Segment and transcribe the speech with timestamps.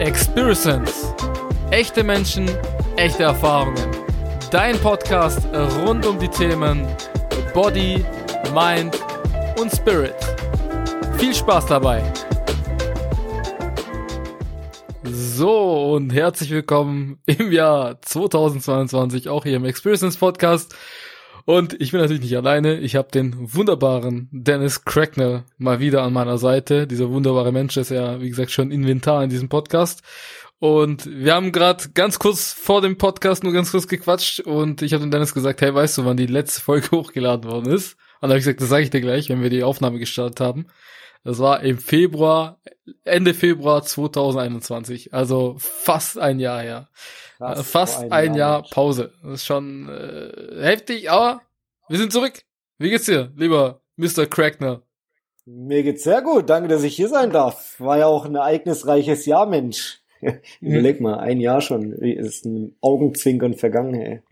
[0.00, 1.14] Experience.
[1.70, 2.50] Echte Menschen,
[2.96, 3.86] echte Erfahrungen.
[4.50, 5.46] Dein Podcast
[5.84, 6.84] rund um die Themen
[7.54, 8.04] Body,
[8.52, 9.00] Mind
[9.60, 10.16] und Spirit.
[11.16, 12.02] Viel Spaß dabei.
[15.04, 20.74] So und herzlich willkommen im Jahr 2022 auch hier im Experience Podcast.
[21.46, 22.78] Und ich bin natürlich nicht alleine.
[22.78, 26.86] Ich habe den wunderbaren Dennis Cracknell mal wieder an meiner Seite.
[26.86, 30.02] Dieser wunderbare Mensch ist ja, wie gesagt, schon Inventar in diesem Podcast.
[30.58, 34.94] Und wir haben gerade ganz kurz vor dem Podcast nur ganz kurz gequatscht und ich
[34.94, 37.94] habe dem Dennis gesagt, hey, weißt du, wann die letzte Folge hochgeladen worden ist?
[38.20, 40.40] Und dann habe ich gesagt, das sage ich dir gleich, wenn wir die Aufnahme gestartet
[40.40, 40.66] haben.
[41.22, 42.60] Das war im Februar,
[43.04, 46.88] Ende Februar 2021, also fast ein Jahr her.
[47.48, 49.12] Fast, fast ein, ein, Jahr, Jahr Pause.
[49.22, 51.42] Das ist schon äh, heftig, aber
[51.88, 52.42] wir sind zurück.
[52.78, 54.26] Wie geht's dir, lieber Mr.
[54.26, 54.82] Crackner?
[55.46, 56.48] Mir geht's sehr gut.
[56.48, 57.78] Danke, dass ich hier sein darf.
[57.78, 60.00] War ja auch ein ereignisreiches Jahr, Mensch.
[60.60, 61.92] Überleg mal, ein Jahr schon.
[61.92, 64.22] Ist ein Augenzwinkern vergangen, ey.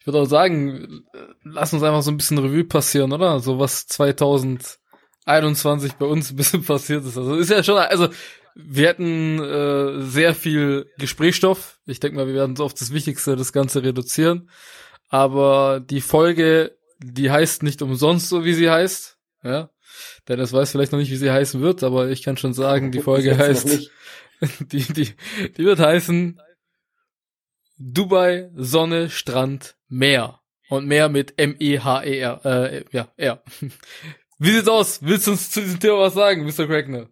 [0.00, 1.04] Ich würde auch sagen,
[1.42, 3.40] lass uns einfach so ein bisschen Revue passieren, oder?
[3.40, 7.16] So was 2021 bei uns ein bisschen passiert ist.
[7.16, 8.08] Also ist ja schon, also
[8.54, 11.80] wir hätten äh, sehr viel Gesprächsstoff.
[11.86, 14.48] Ich denke mal, wir werden so auf das Wichtigste das Ganze reduzieren.
[15.08, 19.18] Aber die Folge, die heißt nicht umsonst so, wie sie heißt.
[19.42, 19.70] Ja.
[20.28, 22.92] Denn es weiß vielleicht noch nicht, wie sie heißen wird, aber ich kann schon sagen,
[22.92, 23.68] die Folge heißt,
[24.72, 25.14] die, die,
[25.56, 26.40] die wird heißen
[27.76, 30.40] Dubai, Sonne, Strand, Meer.
[30.70, 33.42] Und Meer mit M-E-H-E-R, äh, ja, R.
[34.38, 35.02] Wie sieht's aus?
[35.02, 36.66] Willst du uns zu diesem Thema was sagen, Mr.
[36.66, 37.08] Crackner?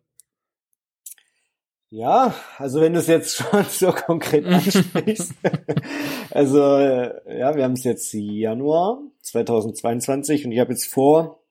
[1.93, 5.35] Ja, also wenn du es jetzt schon so konkret ansprichst.
[6.31, 11.43] also äh, ja, wir haben es jetzt Januar 2022 und ich habe jetzt vor,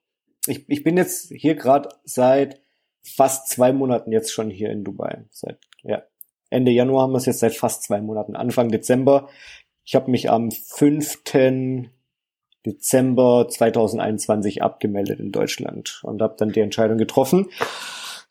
[0.48, 2.60] ich, ich bin jetzt hier gerade seit
[3.04, 5.26] fast zwei Monaten jetzt schon hier in Dubai.
[5.30, 6.02] Seit ja,
[6.50, 8.36] Ende Januar haben wir es jetzt seit fast zwei Monaten.
[8.36, 9.30] Anfang Dezember.
[9.84, 11.22] Ich habe mich am 5.
[12.66, 17.50] Dezember 2021 abgemeldet in Deutschland und habe dann die Entscheidung getroffen,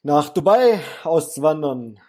[0.03, 2.01] nach Dubai auszuwandern.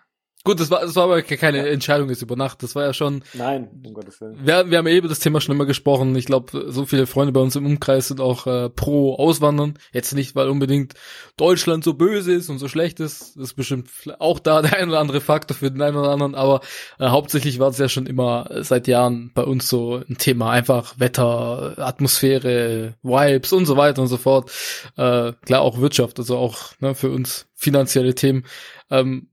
[0.44, 2.64] Gut, das war, das war aber keine Entscheidung jetzt über Nacht.
[2.64, 3.24] Das war ja schon.
[3.34, 4.38] Nein, um Gottes Willen.
[4.44, 6.16] Wir, wir haben eben das Thema schon immer gesprochen.
[6.16, 9.76] Ich glaube, so viele Freunde bei uns im Umkreis sind auch äh, pro Auswandern.
[9.94, 10.96] Jetzt nicht, weil unbedingt
[11.38, 13.36] Deutschland so böse ist und so schlecht ist.
[13.36, 16.34] Das ist bestimmt auch da der ein oder andere Faktor für den einen oder anderen.
[16.34, 16.62] Aber
[16.98, 20.50] äh, hauptsächlich war es ja schon immer seit Jahren bei uns so ein Thema.
[20.50, 24.50] Einfach Wetter, Atmosphäre, Vibes und so weiter und so fort.
[24.98, 28.44] Äh, klar auch Wirtschaft, also auch ne, für uns finanzielle Themen.
[28.90, 29.28] Ähm,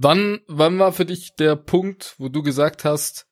[0.00, 3.26] wann, wann war für dich der Punkt, wo du gesagt hast,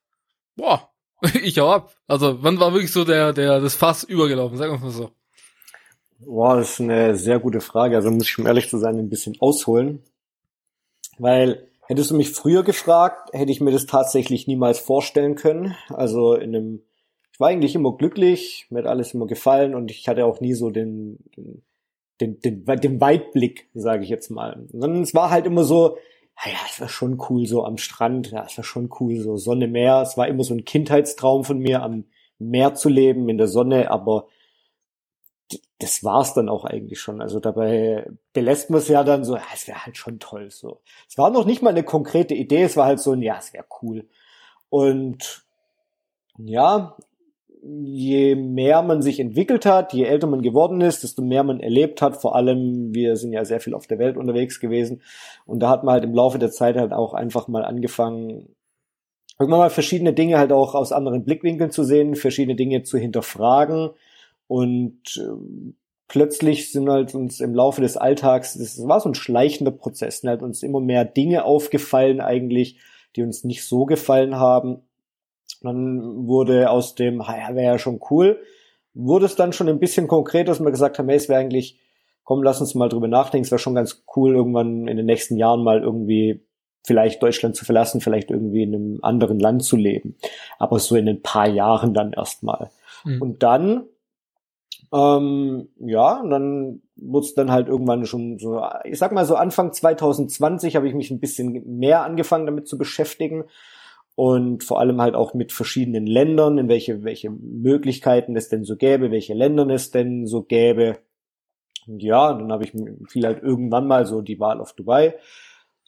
[0.57, 0.91] boah,
[1.43, 1.95] ich hau ab?
[2.07, 4.59] Also, wann war wirklich so der, der, das Fass übergelaufen?
[4.59, 5.11] Sag mal so.
[6.25, 7.97] Boah, das ist eine sehr gute Frage.
[7.97, 10.03] Also muss ich, um ehrlich zu sein, ein bisschen ausholen.
[11.19, 15.75] Weil, hättest du mich früher gefragt, hätte ich mir das tatsächlich niemals vorstellen können.
[15.89, 16.83] Also in einem,
[17.33, 20.55] ich war eigentlich immer glücklich, mir hat alles immer gefallen und ich hatte auch nie
[20.55, 21.63] so den, den,
[22.21, 24.65] den, den, den Weitblick, sage ich jetzt mal.
[24.73, 25.97] Sondern es war halt immer so,
[26.47, 29.69] ja, es war schon cool so am Strand, ja, es war schon cool so Sonne,
[29.69, 30.03] Meer.
[30.03, 32.05] Es war immer so ein Kindheitstraum von mir, am
[32.39, 34.27] Meer zu leben, in der Sonne, aber
[35.79, 37.21] das war's dann auch eigentlich schon.
[37.21, 40.81] Also dabei belässt man es ja dann so, ja, es wäre halt schon toll so.
[41.09, 43.53] Es war noch nicht mal eine konkrete Idee, es war halt so ein, ja, es
[43.53, 44.09] wäre cool.
[44.71, 45.45] Und
[46.39, 46.97] ja,
[47.65, 52.03] je mehr man sich entwickelt hat, je älter man geworden ist, desto mehr man erlebt
[52.03, 52.17] hat.
[52.21, 55.03] Vor allem, wir sind ja sehr viel auf der Welt unterwegs gewesen.
[55.47, 58.49] Und da hat man halt im Laufe der Zeit halt auch einfach mal angefangen,
[59.39, 63.91] irgendwann mal verschiedene Dinge halt auch aus anderen Blickwinkeln zu sehen, verschiedene Dinge zu hinterfragen.
[64.49, 69.73] Und äh, plötzlich sind halt uns im Laufe des Alltags, das war so ein schleichender
[69.73, 72.79] Prozess, sind halt uns immer mehr Dinge aufgefallen eigentlich,
[73.15, 74.83] die uns nicht so gefallen haben
[75.63, 78.41] dann wurde aus dem, ja, wäre ja schon cool,
[78.95, 81.79] wurde es dann schon ein bisschen konkret, dass wir gesagt haben, hey, es wäre eigentlich,
[82.25, 85.37] komm, lass uns mal drüber nachdenken, es wäre schon ganz cool, irgendwann in den nächsten
[85.37, 86.45] Jahren mal irgendwie
[86.85, 90.17] vielleicht Deutschland zu verlassen, vielleicht irgendwie in einem anderen Land zu leben.
[90.59, 92.71] Aber so in ein paar Jahren dann erstmal.
[93.05, 93.23] Mhm.
[93.23, 93.85] Und dann,
[94.93, 99.73] ähm, ja, dann wurde es dann halt irgendwann schon so, ich sag mal so Anfang
[99.73, 103.45] 2020 habe ich mich ein bisschen mehr angefangen damit zu beschäftigen
[104.15, 108.77] und vor allem halt auch mit verschiedenen Ländern, in welche, welche Möglichkeiten es denn so
[108.77, 110.99] gäbe, welche Ländern es denn so gäbe.
[111.87, 112.73] Und ja, dann habe ich
[113.09, 115.19] fiel halt irgendwann mal so die Wahl auf Dubai.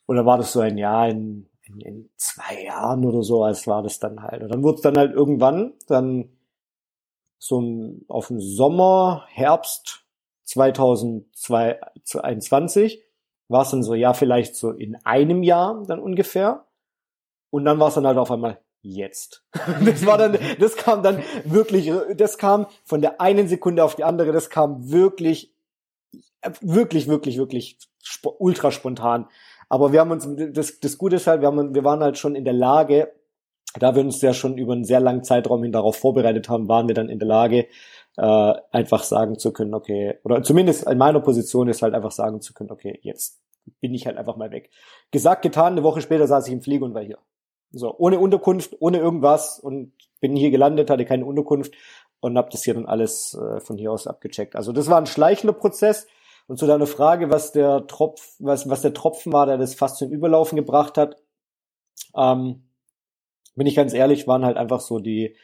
[0.06, 3.66] Und dann war das so ein Jahr in, in, in zwei Jahren oder so, als
[3.66, 4.42] war das dann halt.
[4.42, 6.30] Und dann wurde es dann halt irgendwann, dann
[7.38, 7.62] so
[8.08, 10.06] auf den Sommer, Herbst
[10.44, 13.04] 2021,
[13.48, 16.64] war es dann so, ja, vielleicht so in einem Jahr dann ungefähr.
[17.54, 19.44] Und dann war es dann halt auf einmal jetzt.
[19.84, 24.02] Das war dann, das kam dann wirklich, das kam von der einen Sekunde auf die
[24.02, 25.54] andere, das kam wirklich,
[26.60, 27.78] wirklich, wirklich, wirklich
[28.40, 29.28] ultra spontan.
[29.68, 32.34] Aber wir haben uns, das, das Gute ist halt, wir haben, wir waren halt schon
[32.34, 33.12] in der Lage,
[33.78, 36.88] da wir uns ja schon über einen sehr langen Zeitraum hin darauf vorbereitet haben, waren
[36.88, 37.68] wir dann in der Lage,
[38.16, 42.40] äh, einfach sagen zu können, okay, oder zumindest in meiner Position ist halt einfach sagen
[42.40, 43.40] zu können, okay, jetzt
[43.80, 44.70] bin ich halt einfach mal weg.
[45.12, 47.18] Gesagt, getan, eine Woche später saß ich im Flieger und war hier.
[47.78, 51.74] So, ohne Unterkunft, ohne irgendwas und bin hier gelandet, hatte keine Unterkunft
[52.20, 54.56] und habe das hier dann alles äh, von hier aus abgecheckt.
[54.56, 56.06] Also das war ein schleichender Prozess.
[56.46, 59.96] Und zu deiner Frage, was der Tropf, was, was der Tropfen war, der das fast
[59.96, 61.16] zum Überlaufen gebracht hat,
[62.16, 62.64] ähm,
[63.54, 65.36] bin ich ganz ehrlich, waren halt einfach so die,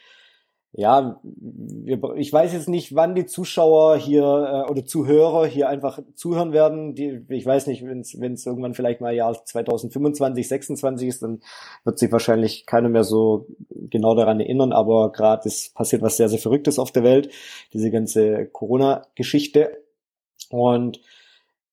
[0.73, 5.99] ja, wir, ich weiß jetzt nicht, wann die Zuschauer hier äh, oder Zuhörer hier einfach
[6.15, 6.95] zuhören werden.
[6.95, 11.41] Die, ich weiß nicht, wenn es irgendwann vielleicht mal Jahr 2025, 26 ist, dann
[11.83, 14.71] wird sich wahrscheinlich keiner mehr so genau daran erinnern.
[14.71, 17.29] Aber gerade es passiert was sehr, sehr Verrücktes auf der Welt,
[17.73, 19.77] diese ganze Corona-Geschichte.
[20.51, 21.01] Und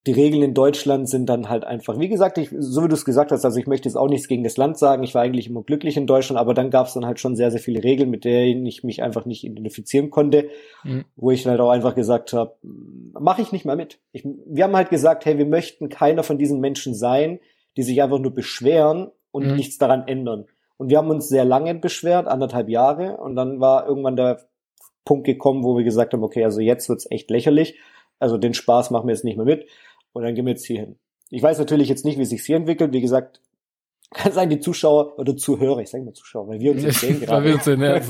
[0.08, 3.04] die Regeln in Deutschland sind dann halt einfach, wie gesagt, ich, so wie du es
[3.04, 5.50] gesagt hast, also ich möchte jetzt auch nichts gegen das Land sagen, ich war eigentlich
[5.50, 8.08] immer glücklich in Deutschland, aber dann gab es dann halt schon sehr, sehr viele Regeln,
[8.08, 10.48] mit denen ich mich einfach nicht identifizieren konnte,
[10.82, 11.04] mhm.
[11.14, 14.00] wo ich halt auch einfach gesagt habe, mache ich nicht mal mit.
[14.12, 17.38] Ich, wir haben halt gesagt, hey, wir möchten keiner von diesen Menschen sein,
[17.76, 19.56] die sich einfach nur beschweren und mhm.
[19.56, 20.46] nichts daran ändern.
[20.78, 24.40] Und wir haben uns sehr lange beschwert, anderthalb Jahre, und dann war irgendwann der
[25.04, 27.78] Punkt gekommen, wo wir gesagt haben, okay, also jetzt wird's echt lächerlich,
[28.18, 29.68] also den Spaß machen wir jetzt nicht mehr mit.
[30.12, 30.98] Und dann gehen wir jetzt hier hin.
[31.30, 32.92] Ich weiß natürlich jetzt nicht, wie sich hier entwickelt.
[32.92, 33.40] Wie gesagt,
[34.14, 37.20] kann sein, die Zuschauer oder Zuhörer, ich sage mal Zuschauer, weil wir uns jetzt sehen
[37.24, 37.44] gerade.
[37.44, 38.00] wir uns sehen, ja,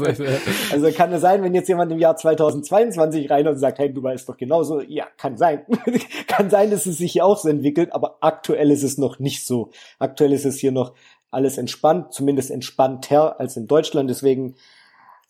[0.71, 4.03] also kann es sein, wenn jetzt jemand im Jahr 2022 rein und sagt, hey, du
[4.03, 5.67] weißt doch genauso, ja, kann sein.
[6.29, 9.45] kann sein, dass es sich hier auch so entwickelt, aber aktuell ist es noch nicht
[9.45, 9.71] so.
[9.99, 10.95] Aktuell ist es hier noch
[11.31, 14.09] alles entspannt, zumindest entspannter als in Deutschland.
[14.09, 14.55] Deswegen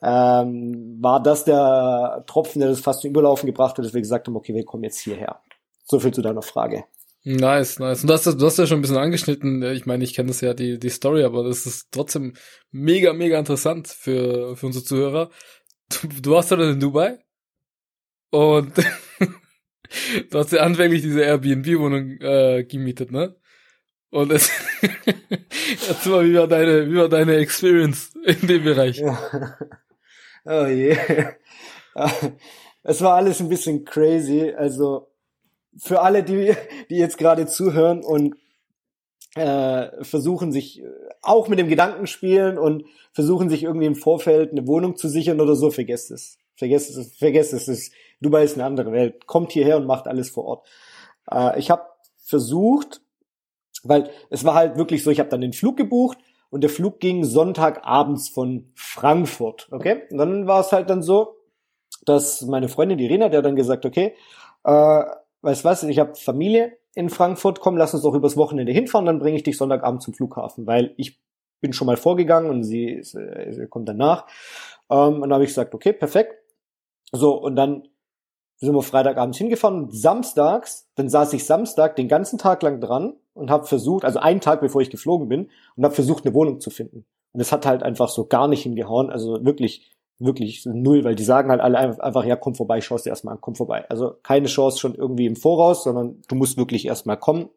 [0.03, 4.29] ähm, war das der Tropfen, der das fast zum Überlaufen gebracht hat, dass wir gesagt
[4.29, 5.41] haben, okay, wir kommen jetzt hierher.
[5.89, 6.85] So viel zu deiner Frage.
[7.25, 8.03] Nice, nice.
[8.03, 9.63] Und du hast, du hast ja schon ein bisschen angeschnitten.
[9.63, 12.35] Ich meine, ich kenne das ja, die, die Story, aber das ist trotzdem
[12.71, 15.31] mega, mega interessant für, für unsere Zuhörer.
[15.89, 17.19] Du, du warst ja dann in Dubai
[18.31, 18.73] und
[20.31, 23.37] du hast ja anfänglich diese Airbnb-Wohnung äh, gemietet, ne?
[24.11, 24.51] Und es
[25.89, 29.03] erzähl mal, wie war deine, wie war deine Experience in dem Bereich?
[30.51, 30.97] Oh je.
[32.83, 34.51] Es war alles ein bisschen crazy.
[34.57, 35.09] Also
[35.77, 36.55] für alle, die,
[36.91, 38.37] die jetzt gerade zuhören und
[39.35, 40.87] äh, versuchen sich äh,
[41.23, 45.41] auch mit dem Gedanken spielen und versuchen sich irgendwie im Vorfeld eine Wohnung zu sichern
[45.41, 46.39] oder so, vergesst es.
[46.57, 47.69] Vergesst es, vergesst es.
[47.69, 49.27] es Dubai ist eine andere Welt.
[49.27, 50.69] Kommt hierher und macht alles vor Ort.
[51.31, 51.83] Äh, ich habe
[52.19, 53.01] versucht,
[53.85, 56.19] weil es war halt wirklich so, ich habe dann den Flug gebucht
[56.51, 59.69] und der Flug ging Sonntagabends von Frankfurt.
[59.71, 60.03] Okay?
[60.11, 61.37] Und dann war es halt dann so,
[62.05, 64.15] dass meine Freundin, die Rena, der hat dann gesagt, okay,
[64.65, 65.03] äh,
[65.43, 69.19] weißt was, ich habe Familie in Frankfurt, komm, lass uns doch übers Wochenende hinfahren, dann
[69.19, 71.21] bringe ich dich Sonntagabend zum Flughafen, weil ich
[71.61, 74.27] bin schon mal vorgegangen und sie, sie kommt danach.
[74.91, 76.35] Ähm, und dann habe ich gesagt, okay, perfekt.
[77.13, 77.89] So, und dann
[78.59, 83.51] sind wir Freitagabends hingefahren, samstags, dann saß ich Samstag den ganzen Tag lang dran und
[83.51, 86.71] habe versucht, also einen Tag bevor ich geflogen bin, und habe versucht, eine Wohnung zu
[86.71, 87.07] finden.
[87.33, 91.25] Und es hat halt einfach so gar nicht hingehauen, also wirklich wirklich null, weil die
[91.25, 93.89] sagen halt alle einfach, ja, komm vorbei, schaust dir erstmal an, komm vorbei.
[93.89, 97.51] Also keine Chance schon irgendwie im Voraus, sondern du musst wirklich erstmal kommen.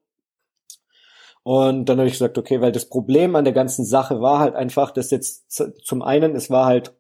[1.43, 4.55] Und dann habe ich gesagt, okay, weil das Problem an der ganzen Sache war halt
[4.55, 5.51] einfach, dass jetzt
[5.83, 6.93] zum einen, es war halt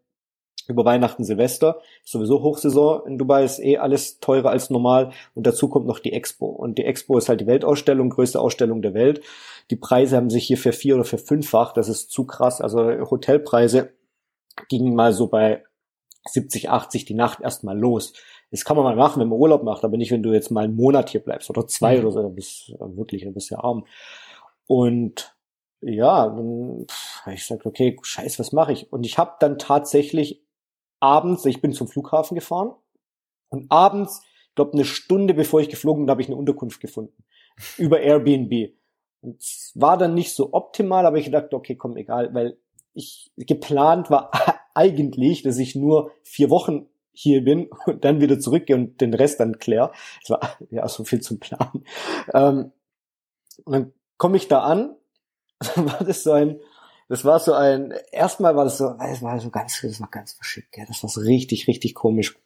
[0.67, 5.67] über Weihnachten, Silvester, sowieso Hochsaison in Dubai ist eh alles teurer als normal und dazu
[5.67, 9.21] kommt noch die Expo und die Expo ist halt die Weltausstellung, größte Ausstellung der Welt.
[9.69, 12.79] Die Preise haben sich hier für vier oder für fünffach, das ist zu krass, also
[13.09, 13.91] Hotelpreise
[14.69, 15.63] ging mal so bei
[16.27, 18.13] 70, 80 die Nacht erstmal los.
[18.51, 20.65] Das kann man mal machen, wenn man Urlaub macht, aber nicht, wenn du jetzt mal
[20.65, 22.01] einen Monat hier bleibst oder zwei mhm.
[22.03, 23.85] oder so, dann bist du wirklich ein bisschen arm.
[24.67, 25.35] Und
[25.81, 26.85] ja, dann
[27.23, 28.91] habe ich gesagt, okay, scheiß, was mache ich?
[28.91, 30.43] Und ich habe dann tatsächlich
[30.99, 32.73] abends, ich bin zum Flughafen gefahren
[33.49, 37.23] und abends, ich glaube eine Stunde bevor ich geflogen bin, habe ich eine Unterkunft gefunden
[37.77, 38.73] über Airbnb.
[39.21, 42.57] Und es war dann nicht so optimal, aber ich dachte, okay, komm, egal, weil
[42.93, 44.31] ich geplant war
[44.73, 49.39] eigentlich, dass ich nur vier Wochen hier bin und dann wieder zurückgehe und den Rest
[49.39, 49.91] dann klär.
[50.23, 51.85] Es war ja so viel zum Planen.
[52.33, 52.71] Ähm,
[53.65, 54.95] und dann komme ich da an,
[55.59, 56.59] dann war das so ein,
[57.09, 60.33] das war so ein, erstmal war das so, das war so ganz, das war ganz
[60.33, 62.37] verschickt, ja, das war so richtig, richtig komisch.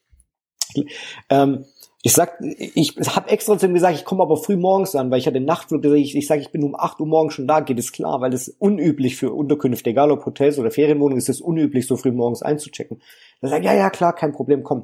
[1.29, 1.65] Ähm,
[2.05, 5.17] ich sag, ich habe extra zu ihm gesagt, ich komme aber früh morgens an, weil
[5.17, 5.84] ich hatte Nachtflug.
[5.86, 8.32] Ich, ich sage, ich bin um 8 Uhr morgens schon da, geht es klar, weil
[8.32, 12.44] es unüblich für Unterkünfte, egal ob Hotels oder Ferienwohnungen, ist es unüblich, so früh morgens
[12.44, 13.01] einzuchecken.
[13.41, 14.84] Er sagt, ja, ja, klar, kein Problem, komm.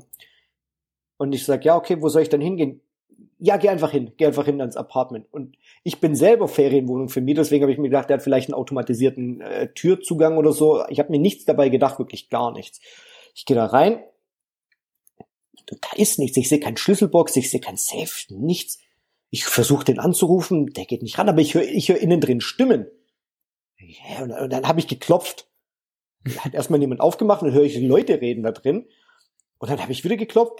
[1.18, 2.82] Und ich sag, ja, okay, wo soll ich dann hingehen?
[3.38, 5.28] Ja, geh einfach hin, geh einfach hin ans Apartment.
[5.32, 8.50] Und ich bin selber Ferienwohnung für mich, deswegen habe ich mir gedacht, der hat vielleicht
[8.50, 10.84] einen automatisierten äh, Türzugang oder so.
[10.90, 12.82] Ich habe mir nichts dabei gedacht, wirklich gar nichts.
[13.36, 14.00] Ich gehe da rein,
[15.68, 16.38] da ist nichts.
[16.38, 18.80] Ich sehe kein Schlüsselbox, ich sehe kein Safe, nichts.
[19.30, 22.42] Ich versuche den anzurufen, der geht nicht ran, aber ich höre ich hör innen drin
[22.42, 22.88] Stimmen.
[23.78, 25.48] Ja, und, und dann habe ich geklopft.
[26.40, 28.88] Hat erstmal niemand aufgemacht und höre ich Leute reden da drin.
[29.58, 30.60] Und dann habe ich wieder geklopft.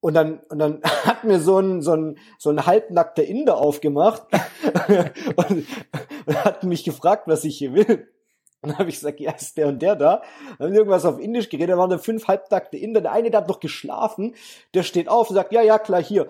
[0.00, 4.24] Und dann, und dann hat mir so ein, so ein, so ein halbnackter Inder aufgemacht
[5.36, 5.66] und,
[6.26, 8.08] und hat mich gefragt, was ich hier will.
[8.62, 10.22] Und dann habe ich gesagt, ja, ist der und der da.
[10.58, 13.00] Dann haben irgendwas auf Indisch geredet, da waren da fünf halbnackte Inder.
[13.00, 14.34] Der eine, der hat noch geschlafen,
[14.74, 16.26] der steht auf und sagt, ja, ja, klar, hier.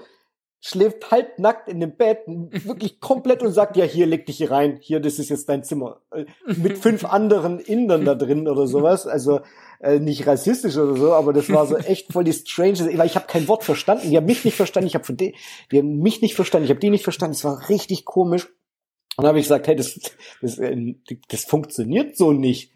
[0.62, 4.78] Schläft halbnackt in dem Bett, wirklich komplett und sagt, ja, hier, leg dich hier rein.
[4.80, 6.02] Hier, das ist jetzt dein Zimmer.
[6.46, 9.06] Mit fünf anderen Indern da drin oder sowas.
[9.06, 9.40] Also
[9.80, 13.16] äh, nicht rassistisch oder so, aber das war so echt voll die strange, weil ich
[13.16, 14.10] habe kein Wort verstanden.
[14.10, 15.34] Die haben mich nicht verstanden, ich habe von denen,
[15.72, 17.34] die haben mich nicht verstanden, ich habe die nicht verstanden.
[17.34, 18.49] Es war richtig komisch.
[19.20, 19.98] Dann habe ich gesagt, hey, das,
[20.40, 20.94] das, äh,
[21.28, 22.72] das funktioniert so nicht.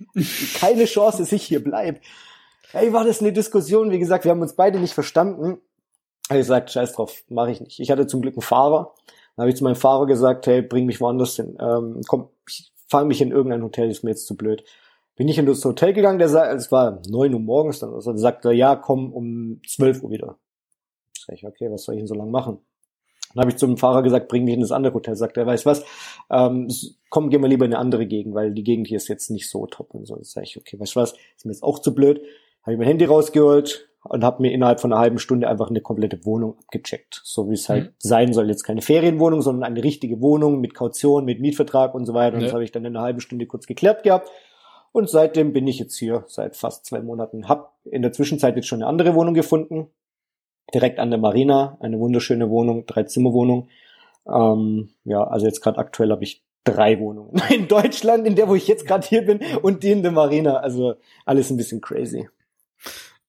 [0.59, 2.01] Keine Chance, dass ich hier bleib.
[2.73, 3.91] Hey, war das eine Diskussion?
[3.91, 5.59] Wie gesagt, wir haben uns beide nicht verstanden.
[6.29, 7.81] Habe ich gesagt, scheiß drauf, mache ich nicht.
[7.81, 8.95] Ich hatte zum Glück einen Fahrer.
[9.37, 11.57] Dann habe ich zu meinem Fahrer gesagt, hey, bring mich woanders hin.
[11.61, 14.65] Ähm, komm, ich fahre mich in irgendein Hotel, ist mir jetzt zu blöd.
[15.17, 18.17] Bin ich in das Hotel gegangen, der sagt, es war neun Uhr morgens, dann also
[18.17, 20.39] sagt er, ja, komm um zwölf Uhr wieder.
[21.17, 22.59] Sag ich, okay, was soll ich denn so lange machen?
[23.35, 25.17] Dann habe ich zum Fahrer gesagt, bring mich in das andere Hotel.
[25.17, 25.85] Sagt er, weiß was,
[26.31, 26.69] ähm,
[27.11, 29.49] komm, gehen wir lieber in eine andere Gegend, weil die Gegend hier ist jetzt nicht
[29.49, 30.19] so top und so.
[30.23, 32.23] Sage ich, okay, weißt du was, ist mir jetzt auch zu blöd.
[32.63, 35.81] Habe ich mein Handy rausgeholt und habe mir innerhalb von einer halben Stunde einfach eine
[35.81, 37.21] komplette Wohnung abgecheckt.
[37.25, 37.95] So wie es halt mhm.
[37.99, 38.49] sein soll.
[38.49, 42.37] Jetzt keine Ferienwohnung, sondern eine richtige Wohnung mit Kaution, mit Mietvertrag und so weiter.
[42.37, 42.47] Und ja.
[42.47, 44.31] das habe ich dann in einer halben Stunde kurz geklärt gehabt.
[44.93, 47.49] Und seitdem bin ich jetzt hier seit fast zwei Monaten.
[47.49, 49.89] Hab in der Zwischenzeit jetzt schon eine andere Wohnung gefunden.
[50.75, 51.79] Direkt an der Marina.
[51.81, 53.69] Eine wunderschöne Wohnung, drei Zimmerwohnung.
[54.27, 58.55] Ähm, ja, also jetzt gerade aktuell habe ich drei Wohnungen in Deutschland, in der wo
[58.55, 60.57] ich jetzt gerade hier bin und die in der Marina.
[60.57, 62.29] Also alles ein bisschen crazy.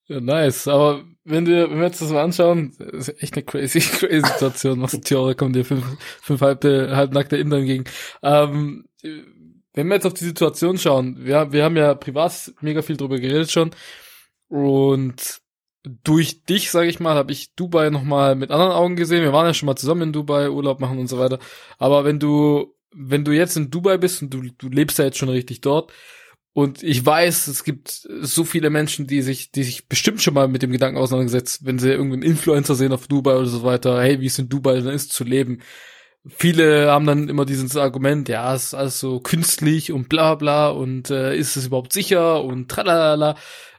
[0.07, 0.67] Ja, nice.
[0.67, 4.81] Aber wenn wir, wenn wir jetzt das mal anschauen, ist echt eine crazy, crazy Situation.
[4.81, 5.85] Was Theorie kommen dir fünf,
[6.21, 7.85] fünf halbte, halbnackte Inder entgegen.
[8.21, 8.85] Ähm,
[9.73, 13.19] wenn wir jetzt auf die Situation schauen, wir, wir haben ja privat mega viel drüber
[13.19, 13.71] geredet schon
[14.47, 15.41] und
[16.03, 19.23] durch dich, sage ich mal, habe ich Dubai nochmal mit anderen Augen gesehen.
[19.23, 21.39] Wir waren ja schon mal zusammen in Dubai, Urlaub machen und so weiter.
[21.77, 25.17] Aber wenn du, wenn du jetzt in Dubai bist und du, du lebst ja jetzt
[25.17, 25.91] schon richtig dort
[26.53, 30.47] und ich weiß, es gibt so viele Menschen, die sich, die sich bestimmt schon mal
[30.47, 34.21] mit dem Gedanken auseinandergesetzt, wenn sie irgendeinen Influencer sehen auf Dubai oder so weiter, hey,
[34.21, 35.61] wie es in Dubai dann ist zu leben
[36.27, 40.69] viele haben dann immer dieses Argument, ja, es ist alles so künstlich und bla bla
[40.69, 43.35] und äh, ist es überhaupt sicher und tralala.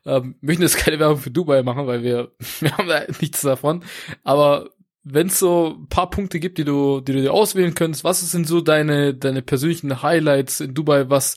[0.06, 3.82] Ähm, möchten jetzt keine Werbung für Dubai machen, weil wir, wir haben da nichts davon.
[4.22, 4.70] Aber
[5.02, 8.20] wenn es so ein paar Punkte gibt, die du, die du dir auswählen könntest, was
[8.30, 11.36] sind so deine, deine persönlichen Highlights in Dubai, was,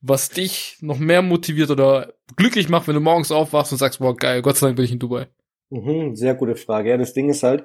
[0.00, 4.16] was dich noch mehr motiviert oder glücklich macht, wenn du morgens aufwachst und sagst, boah,
[4.16, 5.28] geil, Gott sei Dank bin ich in Dubai?
[5.70, 6.90] Mhm, sehr gute Frage.
[6.90, 7.64] Ja, das Ding ist halt,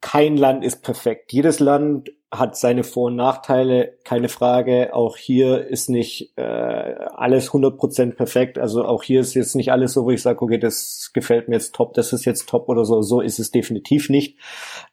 [0.00, 1.32] kein Land ist perfekt.
[1.32, 4.94] Jedes Land hat seine Vor- und Nachteile, keine Frage.
[4.94, 8.58] Auch hier ist nicht äh, alles 100% perfekt.
[8.58, 11.54] Also auch hier ist jetzt nicht alles so, wo ich sage, okay, das gefällt mir
[11.54, 13.00] jetzt top, das ist jetzt top oder so.
[13.00, 14.38] So ist es definitiv nicht.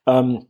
[0.07, 0.47] Ähm,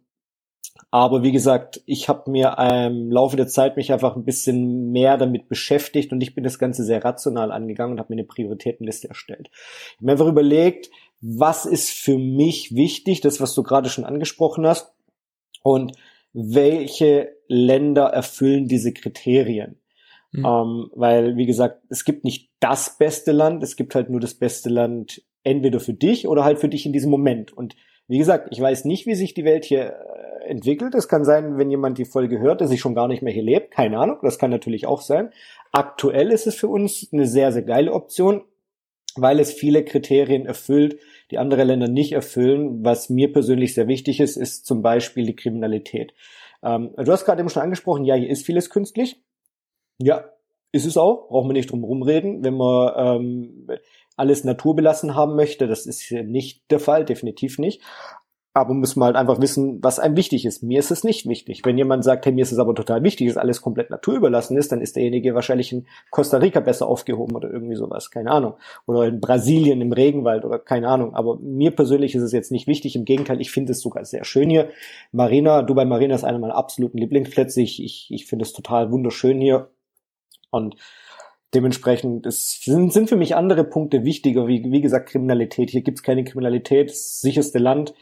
[0.92, 5.18] aber wie gesagt, ich habe mir im Laufe der Zeit mich einfach ein bisschen mehr
[5.18, 9.10] damit beschäftigt und ich bin das Ganze sehr rational angegangen und habe mir eine Prioritätenliste
[9.10, 9.50] erstellt.
[9.52, 14.06] Ich habe mir einfach überlegt, was ist für mich wichtig, das, was du gerade schon
[14.06, 14.96] angesprochen hast,
[15.66, 15.94] und
[16.36, 19.80] welche Länder erfüllen diese Kriterien.
[20.34, 20.46] Mhm.
[20.46, 24.34] Ähm, weil, wie gesagt, es gibt nicht das beste Land, es gibt halt nur das
[24.34, 27.54] beste Land entweder für dich oder halt für dich in diesem Moment.
[27.54, 27.76] Und
[28.08, 30.94] wie gesagt, ich weiß nicht, wie sich die Welt hier äh, entwickelt.
[30.94, 33.44] Es kann sein, wenn jemand die Folge hört, dass ich schon gar nicht mehr hier
[33.44, 33.72] lebt.
[33.72, 35.32] Keine Ahnung, das kann natürlich auch sein.
[35.72, 38.44] Aktuell ist es für uns eine sehr, sehr geile Option,
[39.16, 41.00] weil es viele Kriterien erfüllt,
[41.32, 42.84] die andere Länder nicht erfüllen.
[42.84, 46.14] Was mir persönlich sehr wichtig ist, ist zum Beispiel die Kriminalität.
[46.64, 49.22] Ähm, du hast gerade eben schon angesprochen, ja, hier ist vieles künstlich.
[50.00, 50.26] Ja,
[50.72, 52.44] ist es auch, brauchen wir nicht drum rumreden.
[52.44, 53.68] Wenn man ähm,
[54.18, 57.82] alles naturbelassen haben möchte, das ist hier nicht der Fall, definitiv nicht.
[58.56, 60.64] Aber muss man halt einfach wissen, was einem wichtig ist.
[60.64, 61.66] Mir ist es nicht wichtig.
[61.66, 64.72] Wenn jemand sagt, hey, mir ist es aber total wichtig, dass alles komplett naturüberlassen ist,
[64.72, 68.54] dann ist derjenige wahrscheinlich in Costa Rica besser aufgehoben oder irgendwie sowas, keine Ahnung.
[68.86, 71.16] Oder in Brasilien im Regenwald oder keine Ahnung.
[71.16, 72.96] Aber mir persönlich ist es jetzt nicht wichtig.
[72.96, 74.70] Im Gegenteil, ich finde es sogar sehr schön hier.
[75.12, 77.62] Marina, Dubai Marina ist einer meiner absoluten Lieblingsplätze.
[77.62, 79.70] Ich, ich, ich finde es total wunderschön hier.
[80.50, 80.78] Und
[81.54, 85.70] Dementsprechend es sind, sind für mich andere Punkte wichtiger, wie, wie gesagt, Kriminalität.
[85.70, 87.94] Hier gibt's keine Kriminalität, sicherste Land.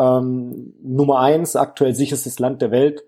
[0.00, 3.04] Ähm, Nummer eins, aktuell sicherstes Land der Welt.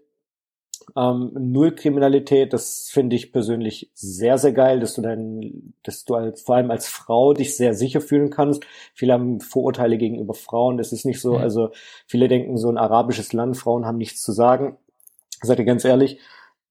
[0.96, 6.14] Ähm, null Kriminalität, das finde ich persönlich sehr, sehr geil, dass du dann, dass du
[6.14, 8.64] als, vor allem als Frau dich sehr sicher fühlen kannst.
[8.92, 11.38] Viele haben Vorurteile gegenüber Frauen, das ist nicht so, mhm.
[11.38, 11.70] also
[12.06, 14.76] viele denken so ein arabisches Land, Frauen haben nichts zu sagen.
[15.40, 16.18] Seid ihr ganz ehrlich,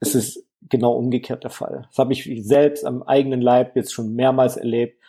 [0.01, 1.87] es ist genau umgekehrt der Fall.
[1.89, 5.00] Das habe ich selbst am eigenen Leib jetzt schon mehrmals erlebt.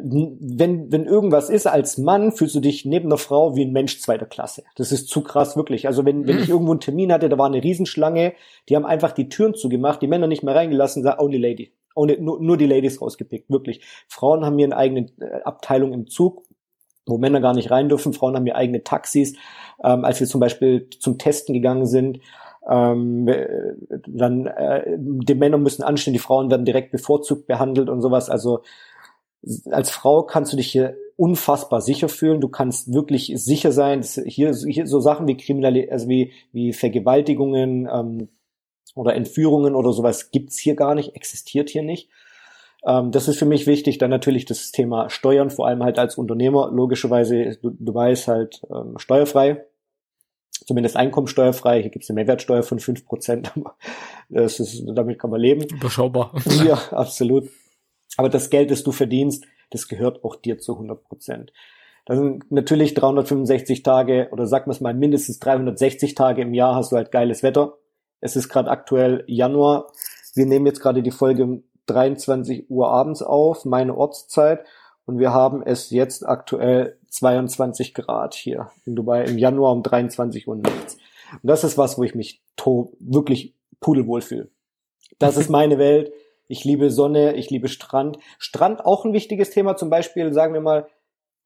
[0.00, 4.00] Wenn, wenn irgendwas ist als Mann, fühlst du dich neben der Frau wie ein Mensch
[4.00, 4.62] zweiter Klasse.
[4.76, 5.88] Das ist zu krass, wirklich.
[5.88, 8.34] Also wenn, wenn ich irgendwo einen Termin hatte, da war eine Riesenschlange,
[8.68, 11.72] die haben einfach die Türen zugemacht, die Männer nicht mehr reingelassen, sagt only lady.
[11.96, 13.80] Only, nur, nur die Ladies rausgepickt, wirklich.
[14.08, 16.42] Frauen haben hier eine eigene äh, Abteilung im Zug,
[17.06, 18.12] wo Männer gar nicht rein dürfen.
[18.12, 19.36] Frauen haben hier eigene Taxis.
[19.82, 22.20] Ähm, als wir zum Beispiel zum Testen gegangen sind,
[22.68, 23.28] ähm,
[24.06, 28.30] dann äh, die Männer müssen anstehen, die Frauen werden direkt bevorzugt behandelt und sowas.
[28.30, 28.62] Also
[29.70, 32.40] als Frau kannst du dich hier unfassbar sicher fühlen.
[32.40, 34.02] Du kannst wirklich sicher sein.
[34.02, 38.28] Hier, hier so Sachen wie Kriminalität, also wie, wie Vergewaltigungen ähm,
[38.94, 42.08] oder Entführungen oder sowas gibt's hier gar nicht, existiert hier nicht.
[42.86, 43.98] Ähm, das ist für mich wichtig.
[43.98, 46.70] Dann natürlich das Thema Steuern, vor allem halt als Unternehmer.
[46.72, 49.64] Logischerweise, du, du weißt halt ähm, steuerfrei
[50.66, 51.82] zumindest einkommensteuerfrei.
[51.82, 53.52] Hier gibt es eine Mehrwertsteuer von fünf Prozent.
[54.30, 55.64] Das ist, damit kann man leben.
[55.64, 56.32] Überschaubar.
[56.66, 57.50] Ja, absolut.
[58.16, 61.52] Aber das Geld, das du verdienst, das gehört auch dir zu 100 Prozent.
[62.06, 66.92] Das sind natürlich 365 Tage oder sag wir mal mindestens 360 Tage im Jahr hast
[66.92, 67.78] du halt geiles Wetter.
[68.20, 69.90] Es ist gerade aktuell Januar.
[70.34, 74.64] Wir nehmen jetzt gerade die Folge um 23 Uhr abends auf, meine Ortszeit.
[75.06, 80.48] Und wir haben es jetzt aktuell 22 Grad hier in Dubai im Januar um 23
[80.48, 80.96] Uhr nachts.
[81.32, 82.42] Und das ist was, wo ich mich
[83.00, 84.48] wirklich pudelwohl fühle.
[85.18, 86.12] Das ist meine Welt.
[86.46, 88.18] Ich liebe Sonne, ich liebe Strand.
[88.38, 89.76] Strand auch ein wichtiges Thema.
[89.76, 90.86] Zum Beispiel, sagen wir mal,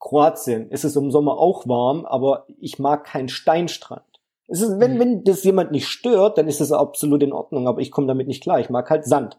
[0.00, 0.68] Kroatien.
[0.70, 4.02] Es ist im Sommer auch warm, aber ich mag keinen Steinstrand.
[4.48, 5.00] Es ist, wenn, mhm.
[5.00, 8.28] wenn das jemand nicht stört, dann ist das absolut in Ordnung, aber ich komme damit
[8.28, 8.60] nicht klar.
[8.60, 9.38] Ich mag halt Sand.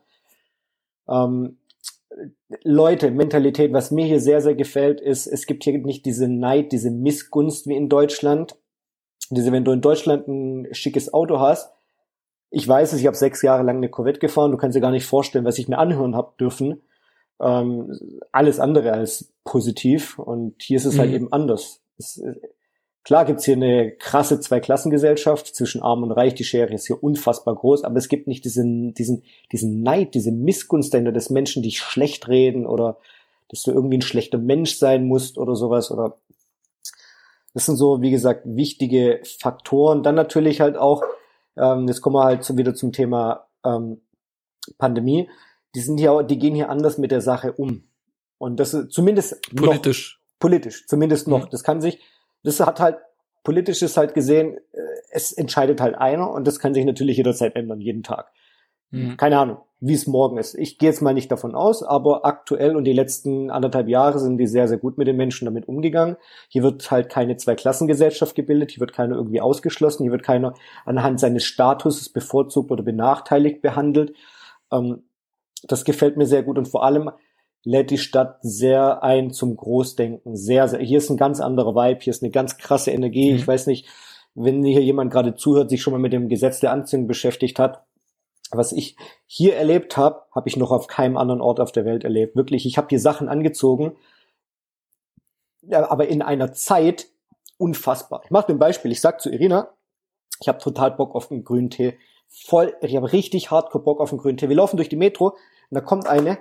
[1.09, 1.57] Ähm,
[2.63, 6.71] Leute, Mentalität, was mir hier sehr, sehr gefällt, ist, es gibt hier nicht diese Neid,
[6.71, 8.55] diese Missgunst wie in Deutschland.
[9.29, 11.71] Diese, wenn du in Deutschland ein schickes Auto hast,
[12.51, 14.91] ich weiß es, ich habe sechs Jahre lang eine Corvette gefahren, du kannst dir gar
[14.91, 16.81] nicht vorstellen, was ich mir anhören habe dürfen.
[17.41, 17.97] Ähm,
[18.31, 21.13] alles andere als positiv und hier ist es halt mhm.
[21.13, 21.81] halt eben anders.
[21.97, 22.21] Es,
[23.09, 26.35] Klar gibt's hier eine krasse Zweiklassengesellschaft zwischen Arm und Reich.
[26.35, 30.31] Die Schere ist hier unfassbar groß, aber es gibt nicht diesen, diesen, diesen Neid, diese
[30.31, 32.97] Missgunst dahinter, dass Menschen dich schlecht reden oder
[33.47, 36.17] dass du irgendwie ein schlechter Mensch sein musst oder sowas oder
[37.55, 40.03] das sind so, wie gesagt, wichtige Faktoren.
[40.03, 41.01] Dann natürlich halt auch,
[41.59, 44.01] ähm, jetzt kommen wir halt so wieder zum Thema ähm,
[44.77, 45.29] Pandemie.
[45.75, 47.83] Die sind hier, die gehen hier anders mit der Sache um.
[48.37, 50.19] Und das ist zumindest politisch.
[50.19, 51.45] Noch, politisch, zumindest noch.
[51.45, 51.49] Mhm.
[51.51, 51.99] Das kann sich,
[52.43, 52.97] das hat halt
[53.43, 54.79] politisch ist halt gesehen, äh,
[55.11, 58.31] es entscheidet halt einer und das kann sich natürlich jederzeit ändern, jeden Tag.
[58.91, 59.17] Mhm.
[59.17, 60.55] Keine Ahnung, wie es morgen ist.
[60.55, 64.37] Ich gehe jetzt mal nicht davon aus, aber aktuell und die letzten anderthalb Jahre sind
[64.37, 66.17] die sehr, sehr gut mit den Menschen damit umgegangen.
[66.49, 70.53] Hier wird halt keine Zweiklassengesellschaft gebildet, hier wird keiner irgendwie ausgeschlossen, hier wird keiner
[70.85, 74.13] anhand seines Statuses bevorzugt oder benachteiligt behandelt.
[74.71, 75.03] Ähm,
[75.63, 77.11] das gefällt mir sehr gut und vor allem
[77.63, 80.35] lädt die Stadt sehr ein zum Großdenken.
[80.35, 80.79] Sehr, sehr.
[80.79, 83.31] Hier ist ein ganz anderer Vibe, hier ist eine ganz krasse Energie.
[83.31, 83.37] Mhm.
[83.37, 83.87] Ich weiß nicht,
[84.35, 87.83] wenn hier jemand gerade zuhört, sich schon mal mit dem Gesetz der Anziehung beschäftigt hat.
[88.51, 92.03] Was ich hier erlebt habe, habe ich noch auf keinem anderen Ort auf der Welt
[92.03, 92.35] erlebt.
[92.35, 93.95] Wirklich, ich habe hier Sachen angezogen,
[95.71, 97.07] aber in einer Zeit
[97.57, 98.21] unfassbar.
[98.23, 98.91] Ich mache dir ein Beispiel.
[98.91, 99.69] Ich sag zu Irina,
[100.39, 101.97] ich habe total Bock auf einen grünen Tee.
[102.27, 104.49] Voll, ich habe richtig hardcore Bock auf einen grünen Tee.
[104.49, 106.39] Wir laufen durch die Metro und da kommt eine,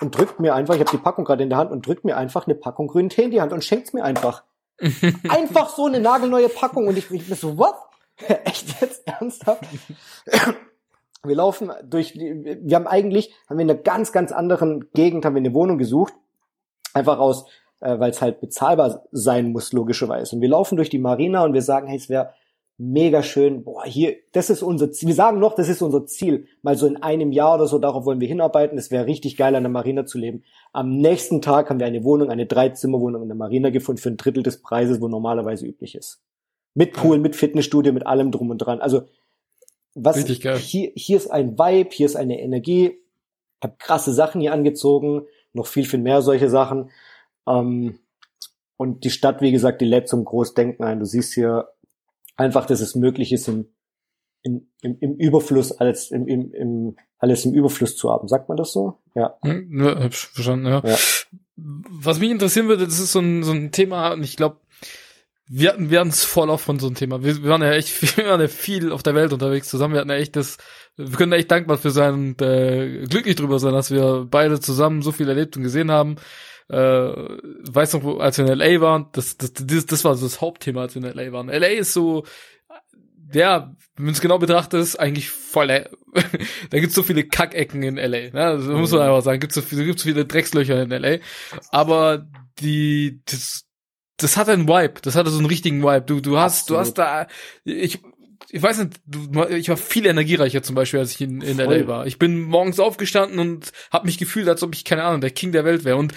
[0.00, 2.16] und drückt mir einfach, ich habe die Packung gerade in der Hand und drückt mir
[2.16, 4.44] einfach eine Packung grünen Tee in die Hand und schenkt's mir einfach.
[5.28, 7.74] einfach so eine nagelneue Packung und ich, ich bin so, was?
[8.44, 9.64] Echt jetzt ernsthaft?
[11.26, 15.34] Wir laufen durch, wir haben eigentlich, haben wir in einer ganz, ganz anderen Gegend, haben
[15.34, 16.14] wir eine Wohnung gesucht.
[16.94, 17.44] Einfach aus,
[17.80, 20.36] äh, weil es halt bezahlbar sein muss, logischerweise.
[20.36, 22.32] Und wir laufen durch die Marina und wir sagen, hey, es wäre
[22.78, 23.62] mega schön.
[23.62, 25.08] Boah, hier, das ist unser Ziel.
[25.08, 26.46] Wir sagen noch, das ist unser Ziel.
[26.62, 28.78] Mal so in einem Jahr oder so, darauf wollen wir hinarbeiten.
[28.78, 30.42] Es wäre richtig geil, an der Marina zu leben.
[30.72, 34.16] Am nächsten Tag haben wir eine Wohnung, eine Dreizimmerwohnung in der Marina gefunden für ein
[34.16, 36.22] Drittel des Preises, wo normalerweise üblich ist.
[36.74, 38.80] Mit Pool, mit Fitnessstudio, mit allem drum und dran.
[38.80, 39.02] Also,
[39.94, 42.98] was, hier, hier ist ein Vibe, hier ist eine Energie.
[43.62, 46.90] Habe krasse Sachen hier angezogen, noch viel, viel mehr solche Sachen.
[47.46, 47.98] Ähm,
[48.76, 51.00] und die Stadt, wie gesagt, die lädt zum Großdenken ein.
[51.00, 51.68] Du siehst hier
[52.36, 53.66] einfach, dass es möglich ist, im,
[54.42, 58.28] im, im, Überfluss alles im, im, im, alles im Überfluss zu haben.
[58.28, 58.98] Sagt man das so?
[59.14, 59.36] Ja.
[59.44, 60.82] Ja, hab ich verstanden, ja.
[60.82, 60.96] ja.
[61.56, 64.56] Was mich interessieren würde, das ist so ein, so ein Thema, und ich glaube,
[65.52, 67.24] wir hatten, wir hatten es voll auf von so einem Thema.
[67.24, 69.94] Wir, wir waren ja echt, wir waren ja viel auf der Welt unterwegs zusammen.
[69.94, 70.58] Wir hatten ja echt das,
[70.96, 75.02] wir können echt dankbar für sein und äh, glücklich drüber sein, dass wir beide zusammen
[75.02, 76.16] so viel erlebt und gesehen haben.
[76.68, 80.40] Äh, weiß noch, als wir in LA waren, das, das, das, das war so das
[80.40, 81.48] Hauptthema, als wir in LA waren.
[81.48, 82.24] LA ist so,
[83.32, 85.66] ja, wenn man es genau betrachtet, ist eigentlich voll,
[86.70, 88.44] da gibt's so viele Kackecken in LA, ne?
[88.44, 89.06] Also, muss man mhm.
[89.06, 91.18] einfach sagen, gibt's so viele, gibt's so viele Dreckslöcher in LA.
[91.72, 92.28] Aber
[92.60, 93.66] die, das,
[94.22, 96.02] das hat einen Vibe, das hatte so einen richtigen Vibe.
[96.02, 96.76] Du, du hast, Absolut.
[96.76, 97.26] du hast da,
[97.64, 98.00] ich,
[98.52, 101.86] ich weiß nicht, du, ich war viel energiereicher zum Beispiel, als ich in, in LA
[101.86, 102.06] war.
[102.06, 105.52] Ich bin morgens aufgestanden und habe mich gefühlt, als ob ich, keine Ahnung, der King
[105.52, 105.96] der Welt wäre.
[105.96, 106.12] Und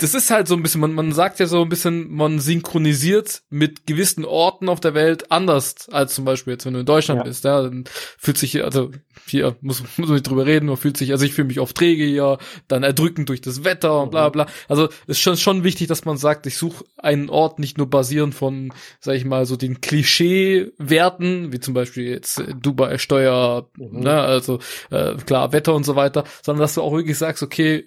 [0.00, 3.42] das ist halt so ein bisschen, man, man sagt ja so ein bisschen, man synchronisiert
[3.50, 7.18] mit gewissen Orten auf der Welt anders als zum Beispiel jetzt, wenn du in Deutschland
[7.18, 7.24] ja.
[7.24, 7.84] bist, ja, dann
[8.18, 8.90] fühlt sich, also
[9.26, 11.76] hier muss, muss man nicht drüber reden, man fühlt sich, also ich fühle mich oft
[11.76, 14.46] träge hier, dann erdrückend durch das Wetter und bla bla.
[14.68, 18.34] Also ist schon, schon wichtig, dass man sagt, ich suche einen Ort nicht nur basierend
[18.34, 24.00] von, sag ich mal, so den Klischee-Werten, wie zum Beispiel jetzt Dubai Steuer, mhm.
[24.00, 24.60] ne, also
[24.90, 27.86] äh, klar, Wetter und so weiter, sondern dass du auch wirklich sagst, okay,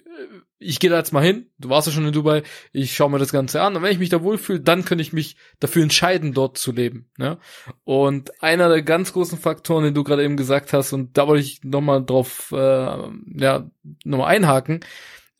[0.64, 3.18] ich gehe da jetzt mal hin, du warst ja schon in Dubai, ich schaue mir
[3.18, 6.32] das Ganze an und wenn ich mich da wohlfühle, dann könnte ich mich dafür entscheiden,
[6.32, 7.10] dort zu leben.
[7.16, 7.38] Ne?
[7.84, 11.42] Und einer der ganz großen Faktoren, den du gerade eben gesagt hast, und da wollte
[11.42, 13.70] ich nochmal drauf äh, ja,
[14.04, 14.80] nochmal einhaken,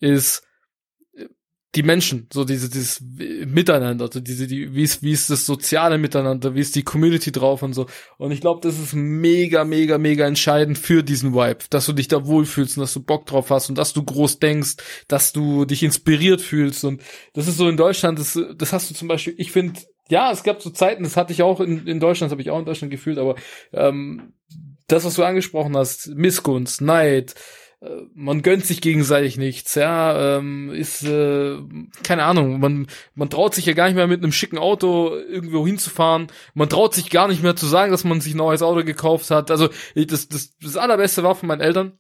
[0.00, 0.46] ist,
[1.74, 5.98] die Menschen, so diese, dieses Miteinander, so diese, die, wie ist, wie ist das soziale
[5.98, 7.86] Miteinander, wie ist die Community drauf und so.
[8.16, 12.08] Und ich glaube, das ist mega, mega, mega entscheidend für diesen Vibe, dass du dich
[12.08, 14.76] da wohlfühlst und dass du Bock drauf hast und dass du groß denkst,
[15.08, 16.84] dass du dich inspiriert fühlst.
[16.84, 20.30] Und das ist so in Deutschland, das, das hast du zum Beispiel, ich finde, ja,
[20.30, 22.58] es gab so Zeiten, das hatte ich auch in, in Deutschland, das habe ich auch
[22.58, 23.34] in Deutschland gefühlt, aber
[23.72, 24.34] ähm,
[24.86, 27.34] das, was du angesprochen hast, Missgunst, Neid,
[28.14, 31.56] man gönnt sich gegenseitig nichts, ja, ähm, ist, äh,
[32.02, 35.66] keine Ahnung, man, man traut sich ja gar nicht mehr mit einem schicken Auto irgendwo
[35.66, 38.84] hinzufahren, man traut sich gar nicht mehr zu sagen, dass man sich ein neues Auto
[38.84, 41.98] gekauft hat, also das, das, das allerbeste war von meinen Eltern,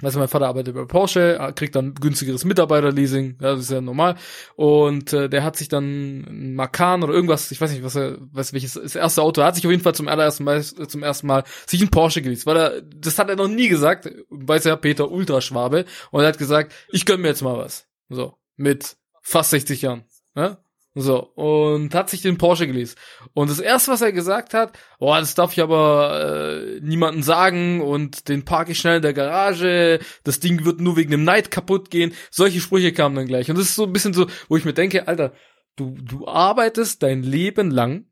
[0.00, 4.16] Du, mein Vater arbeitet bei Porsche, kriegt dann günstigeres Mitarbeiterleasing, ja, das ist ja normal.
[4.56, 8.18] Und äh, der hat sich dann ein Macan oder irgendwas, ich weiß nicht, was er,
[8.32, 11.02] weiß welches das erste Auto, er hat sich auf jeden Fall zum allerersten Mal, zum
[11.02, 14.64] ersten Mal sich ein Porsche geleast, weil er, das hat er noch nie gesagt, weiß
[14.64, 17.86] ja Peter Ultraschwabe, und er hat gesagt, ich gönn mir jetzt mal was.
[18.08, 20.04] So, mit fast 60 Jahren.
[20.34, 20.58] Ja?
[21.00, 22.98] So, und hat sich den Porsche geleast.
[23.32, 27.80] Und das erste, was er gesagt hat, oh, das darf ich aber äh, niemandem sagen
[27.80, 31.50] und den parke ich schnell in der Garage, das Ding wird nur wegen dem Neid
[31.50, 32.12] kaputt gehen.
[32.30, 33.48] Solche Sprüche kamen dann gleich.
[33.48, 35.32] Und das ist so ein bisschen so, wo ich mir denke, Alter,
[35.76, 38.04] du, du arbeitest dein Leben lang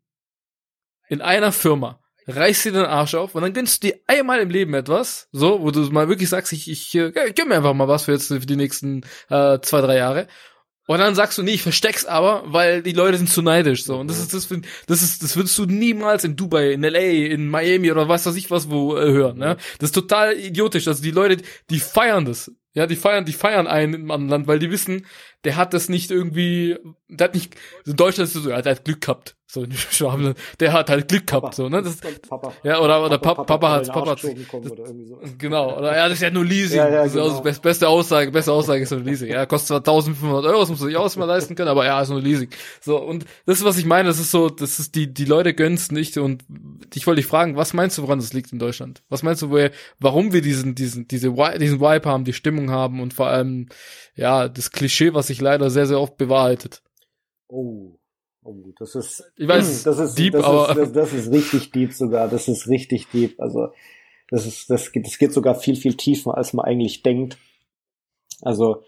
[1.08, 4.50] in einer Firma, reißt dir den Arsch auf und dann gönnst du dir einmal im
[4.50, 7.88] Leben etwas, so, wo du mal wirklich sagst, ich, ich, ich gönn mir einfach mal
[7.88, 10.26] was für jetzt für die nächsten äh, zwei, drei Jahre.
[10.88, 13.98] Und dann sagst du, nee, ich versteck's aber, weil die Leute sind zu neidisch, so.
[13.98, 14.48] Und das ist, das,
[14.86, 18.34] das ist, das würdest du niemals in Dubai, in LA, in Miami oder was weiß
[18.36, 19.58] ich was wo äh, hören, ne?
[19.80, 20.88] Das ist total idiotisch.
[20.88, 22.50] Also die Leute, die feiern das.
[22.72, 25.04] Ja, die feiern, die feiern einen im anderen Land, weil die wissen,
[25.44, 26.76] der hat das nicht irgendwie,
[27.08, 27.54] der hat nicht,
[27.86, 29.36] in Deutschland ist es so, ja, der hat Glück gehabt.
[29.50, 31.56] So, Schwaben, der hat halt Glück gehabt, Papa.
[31.56, 31.82] so, ne?
[31.82, 31.96] Das,
[32.28, 32.52] Papa.
[32.62, 35.18] Ja, oder, oder Papa, Papa, Papa hat, Papa hat, oder irgendwie so.
[35.38, 36.76] genau, oder, ja, das ist ja nur Leasing.
[36.76, 37.40] Ja, ja, genau.
[37.40, 39.30] das beste Aussage, beste Aussage ist nur Leasing.
[39.30, 41.98] Ja, kostet zwar 1500 Euro, das muss man sich auch mal leisten können, aber ja,
[42.02, 42.50] ist nur Leasing.
[42.82, 45.54] So, und das ist, was ich meine, das ist so, das ist, die, die Leute
[45.54, 46.44] gönnen's nicht und
[46.94, 49.02] ich wollte dich fragen, was meinst du, woran das liegt in Deutschland?
[49.08, 53.00] Was meinst du, woher, warum wir diesen, diesen, diese, diesen Vibe haben, die Stimmung haben
[53.00, 53.68] und vor allem,
[54.18, 56.82] ja, das Klischee, was sich leider sehr, sehr oft bewahrheitet?
[57.46, 57.94] Oh.
[58.42, 61.70] Oh, das ist, ich weiß, das ist deep, das aber ist, das, das, ist richtig
[61.70, 62.28] deep sogar.
[62.28, 63.40] Das ist richtig deep.
[63.40, 63.68] Also
[64.28, 67.38] das ist, das geht, das geht sogar viel, viel tiefer, als man eigentlich denkt.
[68.42, 68.82] Also,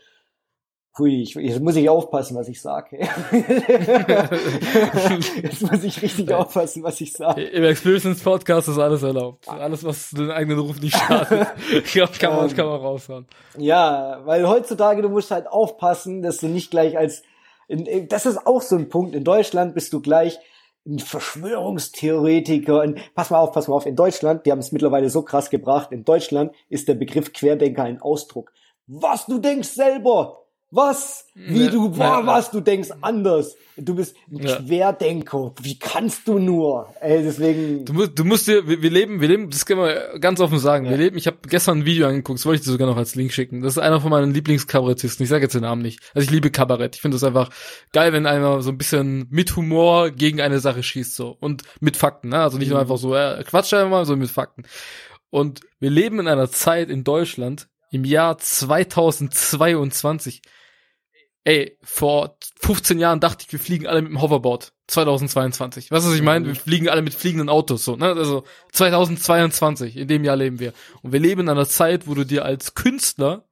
[1.01, 2.99] hui, ich, jetzt muss ich aufpassen, was ich sage.
[5.43, 7.43] jetzt muss ich richtig aufpassen, was ich sage.
[7.43, 9.49] Im Experience Podcast ist alles erlaubt.
[9.49, 11.49] Alles, was den eigenen Ruf nicht schadet.
[11.73, 13.27] ich glaube, kann man, kann man raushauen.
[13.59, 17.23] Ja, weil heutzutage du musst halt aufpassen, dass du nicht gleich als
[17.71, 19.15] in, das ist auch so ein Punkt.
[19.15, 20.39] In Deutschland bist du gleich,
[20.87, 22.83] ein Verschwörungstheoretiker.
[22.83, 23.87] Und pass mal auf, pass mal auf.
[23.87, 25.93] In Deutschland, die haben es mittlerweile so krass gebracht.
[25.93, 28.53] In Deutschland ist der Begriff Querdenker ein Ausdruck.
[28.87, 31.27] Was du denkst selber, was?
[31.35, 32.51] Wie ja, du, boah, ja, was?
[32.51, 33.57] Du denkst anders.
[33.77, 34.57] Du bist ein ja.
[34.57, 35.53] Querdenker.
[35.61, 36.95] Wie kannst du nur?
[37.01, 37.85] Ey, deswegen.
[37.85, 40.59] Du musst, du musst dir, wir, wir leben, wir leben, das können wir ganz offen
[40.59, 40.89] sagen.
[40.89, 43.15] Wir leben, ich habe gestern ein Video angeguckt, das wollte ich dir sogar noch als
[43.15, 43.63] Link schicken.
[43.63, 45.25] Das ist einer von meinen Lieblingskabarettisten.
[45.25, 46.01] Ich sage jetzt den Namen nicht.
[46.15, 46.95] Also ich liebe Kabarett.
[46.95, 47.51] Ich finde das einfach
[47.93, 51.37] geil, wenn einer so ein bisschen mit Humor gegen eine Sache schießt, so.
[51.41, 52.41] Und mit Fakten, ne?
[52.41, 52.75] Also nicht mhm.
[52.75, 54.63] nur einfach so, äh, Quatsch einmal, sondern mit Fakten.
[55.31, 60.43] Und wir leben in einer Zeit in Deutschland, im Jahr 2022,
[61.45, 64.73] ey, vor 15 Jahren dachte ich, wir fliegen alle mit dem Hoverboard.
[64.91, 65.91] 2022.
[65.91, 66.47] Weißt du, was ich meine?
[66.47, 68.07] Wir fliegen alle mit fliegenden Autos, so, ne?
[68.07, 70.73] Also 2022, in dem Jahr leben wir.
[71.03, 73.49] Und wir leben in einer Zeit, wo du dir als Künstler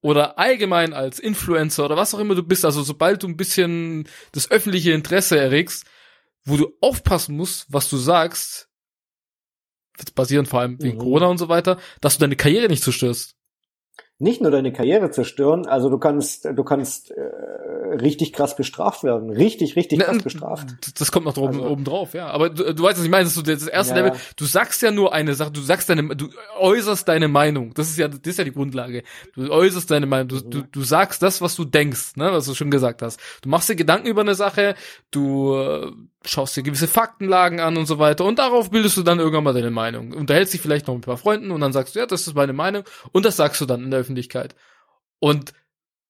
[0.00, 4.08] oder allgemein als Influencer oder was auch immer du bist, also sobald du ein bisschen
[4.32, 5.86] das öffentliche Interesse erregst,
[6.44, 8.68] wo du aufpassen musst, was du sagst,
[10.14, 11.00] basierend vor allem wegen mhm.
[11.00, 13.36] Corona und so weiter, dass du deine Karriere nicht zerstörst
[14.18, 17.20] nicht nur deine Karriere zerstören, also du kannst, du kannst äh,
[18.00, 19.30] richtig krass bestraft werden.
[19.30, 21.00] Richtig, richtig krass bestraft.
[21.00, 22.28] Das kommt noch oben, also, oben drauf, ja.
[22.28, 24.44] Aber du, du weißt, was ich meine, das, ist so das erste ja, Level, du
[24.44, 27.74] sagst ja nur eine Sache, du sagst deine, du äußerst deine Meinung.
[27.74, 29.02] Das ist ja, das ist ja die Grundlage.
[29.34, 32.54] Du äußerst deine Meinung, du, du, du sagst das, was du denkst, ne, was du
[32.54, 33.18] schon gesagt hast.
[33.42, 34.76] Du machst dir Gedanken über eine Sache,
[35.10, 35.90] du äh,
[36.26, 39.54] schaust dir gewisse Faktenlagen an und so weiter und darauf bildest du dann irgendwann mal
[39.54, 40.12] deine Meinung.
[40.12, 42.34] Unterhältst dich vielleicht noch mit ein paar Freunden und dann sagst du, ja, das ist
[42.34, 44.54] meine Meinung und das sagst du dann in der Öffentlichkeit.
[45.20, 45.52] Und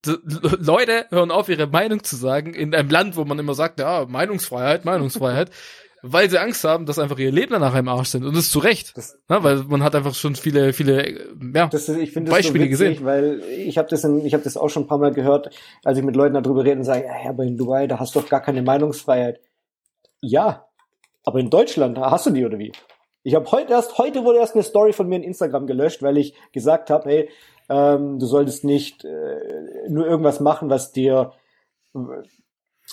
[0.07, 4.07] Leute hören auf, ihre Meinung zu sagen in einem Land, wo man immer sagt, ja,
[4.07, 5.51] Meinungsfreiheit, Meinungsfreiheit,
[6.03, 8.25] weil sie Angst haben, dass einfach ihr Leben danach im Arsch sind.
[8.25, 8.95] Und das ist zu Recht.
[8.97, 12.55] Das, ja, weil man hat einfach schon viele, viele ja, das, ich Beispiele das so
[12.55, 13.05] witzig, gesehen.
[13.05, 15.49] Weil ich habe das, in, ich habe das auch schon ein paar Mal gehört,
[15.83, 18.21] als ich mit Leuten darüber rede und sage, ja, aber in Dubai, da hast du
[18.21, 19.41] doch gar keine Meinungsfreiheit.
[20.27, 20.67] Ja,
[21.25, 22.73] aber in Deutschland hast du die oder wie?
[23.23, 26.17] Ich habe heute erst, heute wurde erst eine Story von mir in Instagram gelöscht, weil
[26.17, 27.31] ich gesagt habe, hey,
[27.69, 31.33] ähm, du solltest nicht äh, nur irgendwas machen, was dir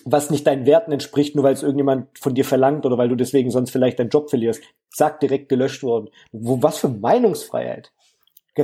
[0.05, 3.15] was nicht deinen Werten entspricht, nur weil es irgendjemand von dir verlangt oder weil du
[3.15, 4.61] deswegen sonst vielleicht deinen Job verlierst.
[4.89, 6.09] Zack, direkt gelöscht worden.
[6.31, 7.91] Wo, was für Meinungsfreiheit?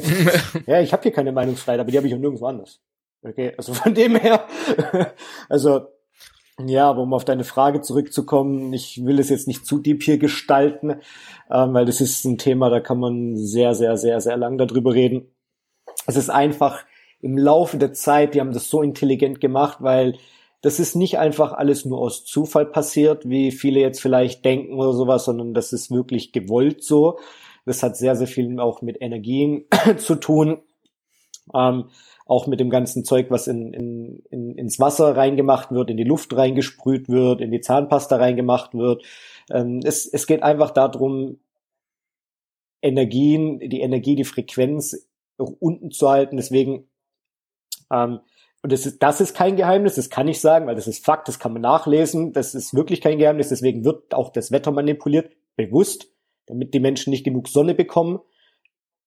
[0.67, 2.81] ja, ich habe hier keine Meinungsfreiheit, aber die habe ich auch nirgendwo anders.
[3.23, 4.45] Okay, also von dem her,
[5.49, 5.87] also
[6.59, 10.17] ja, aber um auf deine Frage zurückzukommen, ich will es jetzt nicht zu deep hier
[10.17, 11.01] gestalten,
[11.51, 14.93] ähm, weil das ist ein Thema, da kann man sehr, sehr, sehr, sehr lang darüber
[14.93, 15.31] reden.
[16.07, 16.83] Es ist einfach
[17.21, 20.17] im Laufe der Zeit, die haben das so intelligent gemacht, weil
[20.61, 24.93] das ist nicht einfach alles nur aus Zufall passiert, wie viele jetzt vielleicht denken oder
[24.93, 27.19] sowas, sondern das ist wirklich gewollt so.
[27.65, 29.65] Das hat sehr, sehr viel auch mit Energien
[29.97, 30.61] zu tun.
[31.53, 31.85] Ähm,
[32.27, 36.03] auch mit dem ganzen Zeug, was in, in, in, ins Wasser reingemacht wird, in die
[36.03, 39.03] Luft reingesprüht wird, in die Zahnpasta reingemacht wird.
[39.49, 41.39] Ähm, es, es geht einfach darum,
[42.81, 46.37] Energien, die Energie, die Frequenz unten zu halten.
[46.37, 46.87] Deswegen,
[47.91, 48.19] ähm,
[48.63, 51.27] und das ist, das ist kein Geheimnis, das kann ich sagen, weil das ist Fakt,
[51.27, 55.31] das kann man nachlesen, das ist wirklich kein Geheimnis, deswegen wird auch das Wetter manipuliert,
[55.55, 56.11] bewusst,
[56.47, 58.19] damit die Menschen nicht genug Sonne bekommen.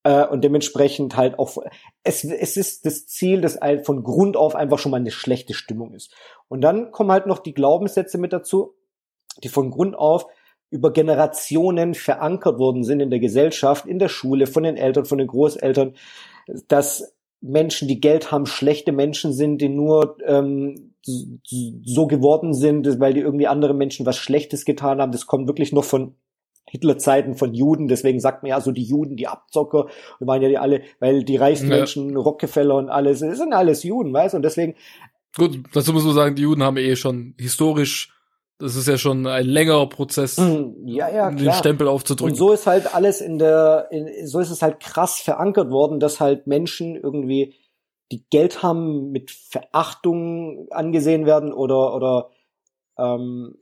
[0.03, 1.59] Äh, und dementsprechend halt auch,
[2.03, 5.95] es, es ist das Ziel, dass von Grund auf einfach schon mal eine schlechte Stimmung
[5.95, 6.15] ist.
[6.49, 8.75] Und dann kommen halt noch die Glaubenssätze mit dazu,
[9.43, 10.27] die von Grund auf
[10.71, 15.19] über Generationen verankert worden sind in der Gesellschaft, in der Schule, von den Eltern, von
[15.19, 15.95] den Großeltern,
[16.69, 23.15] dass Menschen, die Geld haben, schlechte Menschen sind, die nur ähm, so geworden sind, weil
[23.15, 25.13] die irgendwie andere Menschen was Schlechtes getan haben.
[25.13, 26.15] Das kommt wirklich noch von
[26.71, 29.87] Hitlerzeiten von Juden, deswegen sagt man ja so die Juden, die Abzocker,
[30.19, 31.77] wir meinen ja die alle, weil die reichsten ja.
[31.77, 34.75] Menschen, Rockefeller und alles, das sind alles Juden, weißt du, und deswegen.
[35.37, 38.13] Gut, dazu muss man sagen, die Juden haben eh schon historisch
[38.61, 41.33] das ist ja schon ein längerer Prozess, mm, ja, ja, klar.
[41.33, 42.33] den Stempel aufzudrücken.
[42.33, 45.99] Und so ist halt alles in der, in, so ist es halt krass verankert worden,
[45.99, 47.55] dass halt Menschen irgendwie,
[48.13, 52.31] die Geld haben, mit Verachtung angesehen werden oder oder
[52.99, 53.57] ähm,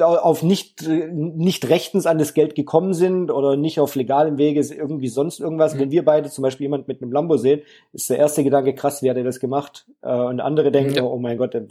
[0.00, 5.08] auf nicht, nicht rechtens an das Geld gekommen sind oder nicht auf legalem Wege irgendwie
[5.08, 5.74] sonst irgendwas.
[5.74, 5.78] Mhm.
[5.80, 9.02] Wenn wir beide zum Beispiel jemand mit einem Lambo sehen, ist der erste Gedanke, krass,
[9.02, 9.86] wie hat er das gemacht?
[10.02, 11.02] Äh, und andere denken, ja.
[11.02, 11.66] oh mein Gott, der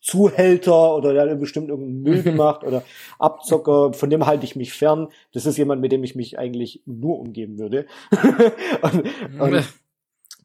[0.00, 2.82] Zuhälter oder der hat bestimmt irgendeinen Müll gemacht oder
[3.18, 5.08] Abzocker, von dem halte ich mich fern.
[5.32, 7.86] Das ist jemand, mit dem ich mich eigentlich nur umgeben würde.
[8.82, 9.64] und, und,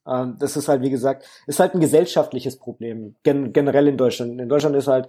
[0.07, 4.39] ähm, das ist halt, wie gesagt, ist halt ein gesellschaftliches Problem, gen generell in Deutschland.
[4.41, 5.07] In Deutschland ist halt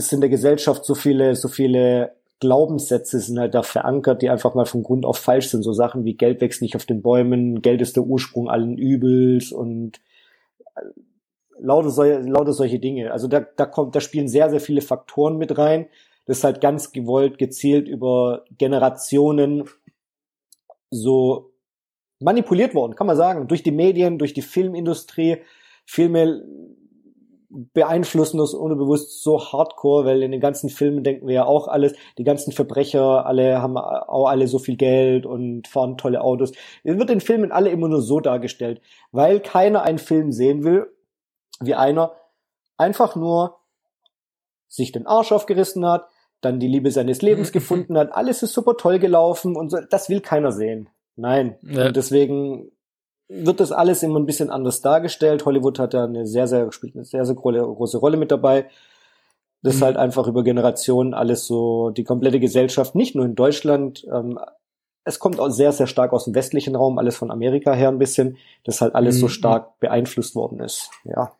[0.00, 4.54] ist in der Gesellschaft so viele, so viele Glaubenssätze sind halt da verankert, die einfach
[4.54, 5.62] mal von Grund auf falsch sind.
[5.62, 9.52] So Sachen wie Geld wächst nicht auf den Bäumen, Geld ist der Ursprung allen Übels
[9.52, 10.00] und
[10.74, 10.80] äh,
[11.58, 13.12] lauter, so, lauter solche Dinge.
[13.12, 15.86] Also da, da kommt, da spielen sehr, sehr viele Faktoren mit rein.
[16.24, 19.68] Das ist halt ganz gewollt, gezielt über Generationen
[20.90, 21.52] so
[22.20, 25.38] manipuliert worden, kann man sagen, durch die Medien, durch die Filmindustrie.
[25.84, 26.42] Filme
[27.50, 31.94] beeinflussen uns unbewusst so hardcore, weil in den ganzen Filmen denken wir ja auch alles,
[32.16, 36.52] die ganzen Verbrecher, alle haben auch alle so viel Geld und fahren tolle Autos.
[36.84, 40.86] Es wird in Filmen alle immer nur so dargestellt, weil keiner einen Film sehen will,
[41.60, 42.12] wie einer
[42.76, 43.58] einfach nur
[44.68, 46.06] sich den Arsch aufgerissen hat,
[46.40, 50.08] dann die Liebe seines Lebens gefunden hat, alles ist super toll gelaufen und so, das
[50.08, 50.88] will keiner sehen.
[51.16, 51.58] Nein.
[51.62, 51.86] Ja.
[51.86, 52.70] Und deswegen
[53.30, 55.46] wird das alles immer ein bisschen anders dargestellt.
[55.46, 58.68] Hollywood hat da eine sehr, sehr, spielt eine sehr, sehr große Rolle mit dabei.
[59.62, 59.84] Das ist mhm.
[59.84, 64.38] halt einfach über Generationen alles so, die komplette Gesellschaft, nicht nur in Deutschland, ähm,
[65.04, 67.98] es kommt auch sehr, sehr stark aus dem westlichen Raum, alles von Amerika her ein
[67.98, 69.20] bisschen, dass halt alles mhm.
[69.20, 71.32] so stark beeinflusst worden ist, ja.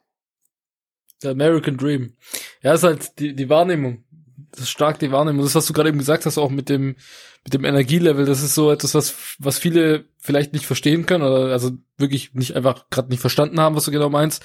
[1.22, 2.14] Der American Dream.
[2.62, 4.04] Ja, ist halt die, die Wahrnehmung.
[4.52, 5.42] Das ist stark die Wahrnehmung.
[5.42, 6.96] Das, was du gerade eben gesagt hast, auch mit dem,
[7.44, 11.52] mit dem Energielevel, das ist so etwas, was, was viele vielleicht nicht verstehen können oder
[11.52, 14.44] also wirklich nicht einfach gerade nicht verstanden haben, was du genau meinst.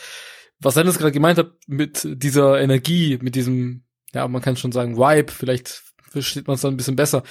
[0.59, 4.97] Was Dennis gerade gemeint hat mit dieser Energie, mit diesem, ja, man kann schon sagen,
[4.97, 7.23] Vibe, vielleicht versteht man es dann ein bisschen besser.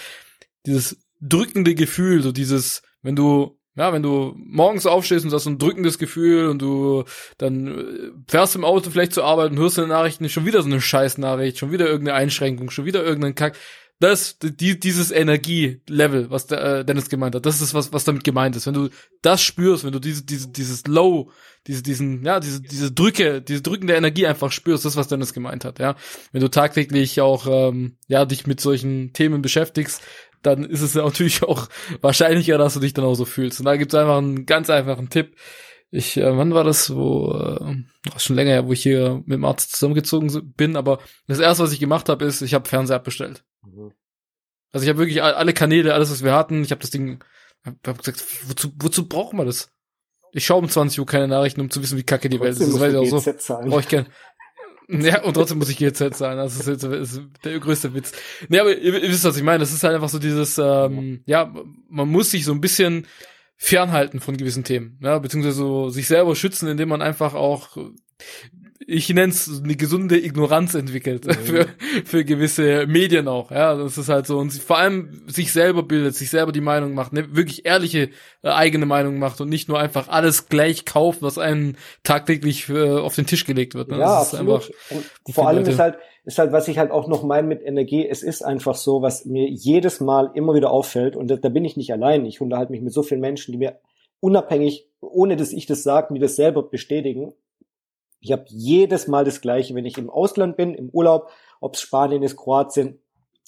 [0.66, 5.50] Dieses drückende Gefühl, so dieses, wenn du ja, wenn du morgens aufstehst und hast so
[5.50, 7.04] ein drückendes Gefühl und du
[7.38, 10.62] dann äh, fährst im Auto vielleicht zur Arbeit und hörst in den Nachrichten schon wieder
[10.62, 13.56] so eine Scheißnachricht, schon wieder irgendeine Einschränkung, schon wieder irgendeinen Kack
[14.00, 18.24] das, die, dieses Energielevel, was der, äh, Dennis gemeint hat, das ist was, was damit
[18.24, 18.66] gemeint ist.
[18.66, 18.88] Wenn du
[19.22, 21.30] das spürst, wenn du diese, diese, dieses Low,
[21.66, 25.32] diese, diesen, ja, diese, diese Drücke, diese drückende Energie einfach spürst, das ist, was Dennis
[25.32, 25.96] gemeint hat, ja.
[26.32, 30.02] Wenn du tagtäglich auch, ähm, ja, dich mit solchen Themen beschäftigst,
[30.46, 31.68] dann ist es natürlich auch
[32.00, 33.60] wahrscheinlicher, dass du dich dann auch so fühlst.
[33.60, 35.36] Und da gibt's einfach einen ganz einfachen Tipp.
[35.90, 37.76] Ich, äh, wann war das, wo, äh,
[38.16, 41.72] schon länger her, wo ich hier mit dem Arzt zusammengezogen bin, aber das erste, was
[41.72, 43.44] ich gemacht habe, ist, ich habe Fernseher abbestellt.
[43.62, 43.92] Mhm.
[44.72, 47.22] Also ich habe wirklich alle Kanäle, alles, was wir hatten, ich habe das Ding,
[47.64, 49.70] hab gesagt, wozu, wozu brauchen wir das?
[50.32, 52.72] Ich schaue um 20 Uhr keine Nachrichten, um zu wissen, wie kacke die Welt ist.
[52.72, 53.32] Das weiß ich auch so.
[53.68, 54.06] Brauche ich gern.
[54.88, 56.36] Ja, und trotzdem muss ich GZ zahlen.
[56.36, 58.12] Das ist, jetzt, ist der größte Witz.
[58.48, 59.60] Nee, aber ihr, ihr, wisst, was ich meine.
[59.60, 61.54] Das ist halt einfach so dieses, ähm, ja,
[61.88, 63.06] man muss sich so ein bisschen
[63.56, 67.76] fernhalten von gewissen Themen, ja, beziehungsweise so sich selber schützen, indem man einfach auch
[68.86, 71.32] ich nenne es eine gesunde Ignoranz entwickelt mhm.
[71.44, 71.66] für,
[72.04, 73.50] für gewisse Medien auch.
[73.50, 76.94] Ja, das ist halt so und vor allem sich selber bildet, sich selber die Meinung
[76.94, 78.10] macht, ne, wirklich ehrliche
[78.42, 82.90] äh, eigene Meinung macht und nicht nur einfach alles gleich kauft, was einem tagtäglich äh,
[82.90, 83.88] auf den Tisch gelegt wird.
[83.88, 83.98] Ne?
[83.98, 84.70] Ja, absolut.
[84.90, 85.70] und vor allem Leute.
[85.70, 88.76] ist halt ist halt, was ich halt auch noch meine mit Energie, es ist einfach
[88.76, 92.24] so, was mir jedes Mal immer wieder auffällt und da, da bin ich nicht allein.
[92.24, 93.78] Ich unterhalte mich mit so vielen Menschen, die mir
[94.20, 97.34] unabhängig, ohne dass ich das sage, mir das selber bestätigen
[98.24, 101.82] ich habe jedes Mal das Gleiche, wenn ich im Ausland bin, im Urlaub, ob es
[101.82, 102.98] Spanien ist, Kroatien,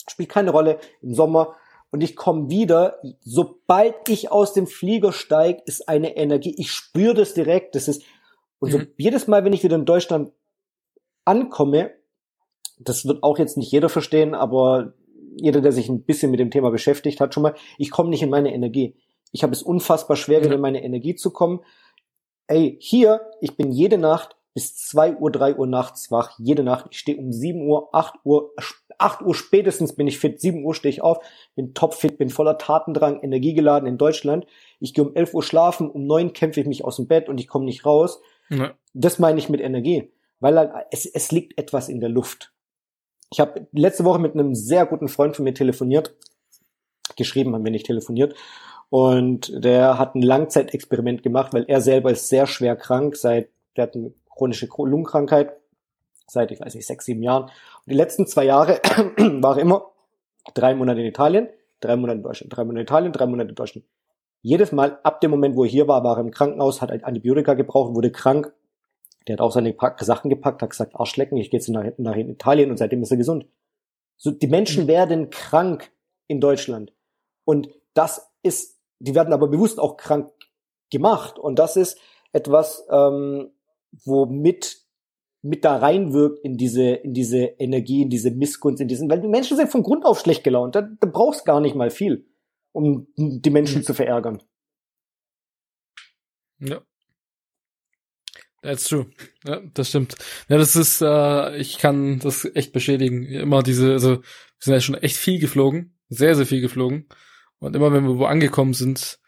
[0.09, 1.57] spielt keine Rolle, im Sommer.
[1.91, 6.55] Und ich komme wieder, sobald ich aus dem Flieger steige, ist eine Energie.
[6.59, 7.75] Ich spüre das direkt.
[7.75, 8.03] Das ist,
[8.59, 8.89] und so mhm.
[8.99, 10.33] jedes Mal, wenn ich wieder in Deutschland
[11.25, 11.93] ankomme,
[12.79, 14.93] das wird auch jetzt nicht jeder verstehen, aber
[15.41, 18.23] jeder, der sich ein bisschen mit dem Thema beschäftigt hat, schon mal, ich komme nicht
[18.23, 18.95] in meine Energie.
[19.33, 21.61] Ich habe es unfassbar schwer, wieder in meine Energie zu kommen.
[22.47, 26.87] Ey, hier, ich bin jede Nacht bis zwei Uhr, drei Uhr nachts wach, jede Nacht.
[26.90, 28.55] Ich stehe um sieben Uhr, acht Uhr,
[28.97, 31.19] acht Uhr spätestens bin ich fit, sieben Uhr stehe ich auf,
[31.57, 34.47] bin topfit, bin voller Tatendrang, energiegeladen in Deutschland.
[34.81, 37.38] Ich gehe um elf Uhr schlafen, um neun kämpfe ich mich aus dem Bett und
[37.38, 38.23] ich komme nicht raus.
[38.49, 38.73] Ja.
[38.95, 42.55] Das meine ich mit Energie, weil halt, es, es liegt etwas in der Luft.
[43.31, 46.14] Ich habe letzte Woche mit einem sehr guten Freund von mir telefoniert,
[47.16, 48.35] geschrieben haben wir nicht telefoniert,
[48.88, 53.83] und der hat ein Langzeitexperiment gemacht, weil er selber ist sehr schwer krank, seit der
[53.83, 55.57] hat ein chronische Lungenkrankheit
[56.29, 57.44] seit, ich weiß nicht, sechs, sieben Jahren.
[57.44, 57.53] Und
[57.87, 58.75] die letzten zwei Jahre
[59.40, 59.90] war immer
[60.55, 61.49] drei Monate in Italien,
[61.81, 63.87] drei Monate in Deutschland, drei Monate in Italien, drei Monate in Deutschland.
[64.42, 67.55] Jedes Mal, ab dem Moment, wo er hier war, war er im Krankenhaus, hat Antibiotika
[67.55, 68.53] gebraucht, wurde krank.
[69.27, 72.70] Der hat auch seine Sachen gepackt, hat gesagt, Arschlecken, ich gehe jetzt nach, nach Italien
[72.70, 73.46] und seitdem ist er gesund.
[74.16, 74.88] So, die Menschen mhm.
[74.88, 75.90] werden krank
[76.29, 76.92] in Deutschland.
[77.44, 80.31] Und das ist, die werden aber bewusst auch krank
[80.90, 81.38] gemacht.
[81.38, 81.99] Und das ist
[82.33, 83.51] etwas, ähm,
[84.05, 84.87] womit
[85.47, 89.29] mit da reinwirkt in diese, in diese Energie, in diese Missgunst, in diesen, weil die
[89.29, 90.75] Menschen sind von Grund auf schlecht gelaunt.
[90.75, 92.27] Da, da brauchst gar nicht mal viel,
[92.73, 94.43] um die Menschen zu verärgern.
[96.59, 96.81] Ja.
[98.63, 99.07] That's true.
[99.45, 100.16] Ja, das stimmt.
[100.49, 103.25] Ja, das ist, äh, ich kann das echt beschädigen.
[103.27, 104.23] Immer diese, also, wir
[104.59, 105.97] sind ja schon echt viel geflogen.
[106.09, 107.09] Sehr, sehr viel geflogen.
[107.59, 109.20] Und immer wenn wir wo angekommen sind,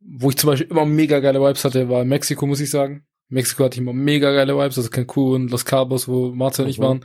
[0.00, 3.64] wo ich zum Beispiel immer mega geile Vibes hatte, war Mexiko, muss ich sagen Mexiko
[3.64, 6.82] hatte ich immer mega geile Vibes, also Cancun, Los Cabos, wo Martin und ich mhm.
[6.82, 7.04] waren.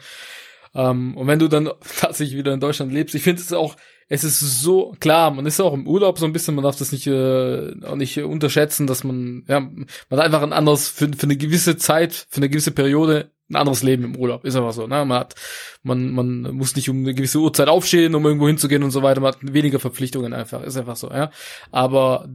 [0.74, 1.69] Ähm, und wenn du dann
[1.99, 3.76] tatsächlich wieder in Deutschland lebst, ich finde es auch,
[4.07, 6.91] es ist so klar, man ist auch im Urlaub so ein bisschen, man darf das
[6.91, 11.24] nicht äh, auch nicht unterschätzen, dass man ja man hat einfach ein anderes für, für
[11.24, 14.86] eine gewisse Zeit, für eine gewisse Periode ein anderes Leben im Urlaub, ist einfach so,
[14.86, 15.05] ne?
[15.05, 15.36] Man hat
[15.84, 19.22] man man muss nicht um eine gewisse Uhrzeit aufstehen, um irgendwo hinzugehen und so weiter,
[19.22, 21.32] man hat weniger Verpflichtungen einfach, ist einfach so, ja.
[21.72, 22.30] Aber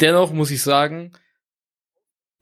[0.00, 1.12] dennoch muss ich sagen,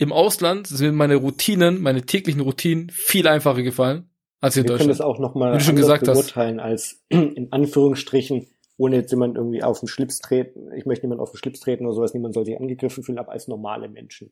[0.05, 4.81] im Ausland sind meine Routinen, meine täglichen Routinen viel einfacher gefallen als in Wir Deutschland.
[4.81, 8.47] können das auch nochmal beurteilen als in Anführungsstrichen,
[8.77, 10.71] ohne jetzt jemand irgendwie auf den Schlips treten.
[10.77, 12.13] Ich möchte niemand auf den Schlips treten oder sowas.
[12.13, 14.31] Niemand soll sich angegriffen fühlen, aber als normale Menschen.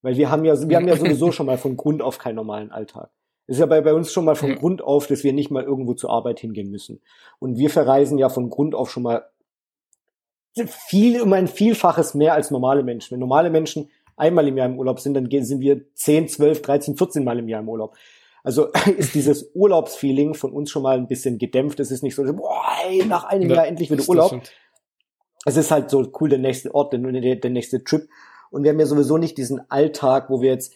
[0.00, 2.70] Weil wir haben ja, wir haben ja sowieso schon mal von Grund auf keinen normalen
[2.70, 3.10] Alltag.
[3.46, 4.54] Es ist ja bei, bei uns schon mal von ja.
[4.56, 7.02] Grund auf, dass wir nicht mal irgendwo zur Arbeit hingehen müssen.
[7.38, 9.26] Und wir verreisen ja von Grund auf schon mal
[10.88, 13.12] viel, um ein Vielfaches mehr als normale Menschen.
[13.12, 16.96] Wenn normale Menschen einmal im Jahr im Urlaub sind, dann sind wir 10, 12, 13,
[16.96, 17.96] 14 Mal im Jahr im Urlaub.
[18.42, 21.80] Also ist dieses Urlaubsfeeling von uns schon mal ein bisschen gedämpft.
[21.80, 24.40] Es ist nicht so, boah, ey, nach einem ja, Jahr endlich wieder Urlaub.
[25.46, 28.08] Es ist halt so cool, der nächste Ort, der, der, der nächste Trip.
[28.50, 30.74] Und wir haben ja sowieso nicht diesen Alltag, wo wir jetzt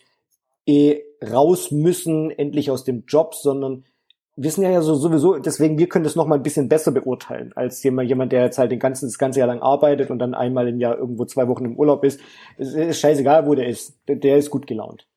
[0.67, 3.85] eh raus müssen, endlich aus dem Job, sondern
[4.41, 7.53] wir sind ja so sowieso, deswegen, wir können das noch mal ein bisschen besser beurteilen,
[7.57, 10.33] als jemand, jemand, der jetzt halt den ganzen, das ganze Jahr lang arbeitet und dann
[10.33, 12.21] einmal im Jahr irgendwo zwei Wochen im Urlaub ist.
[12.57, 13.99] Es ist scheißegal, wo der ist.
[14.07, 15.09] Der, ist gut gelaunt.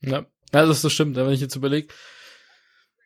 [0.00, 1.94] Ja, das, das stimmt, wenn ich jetzt überlege.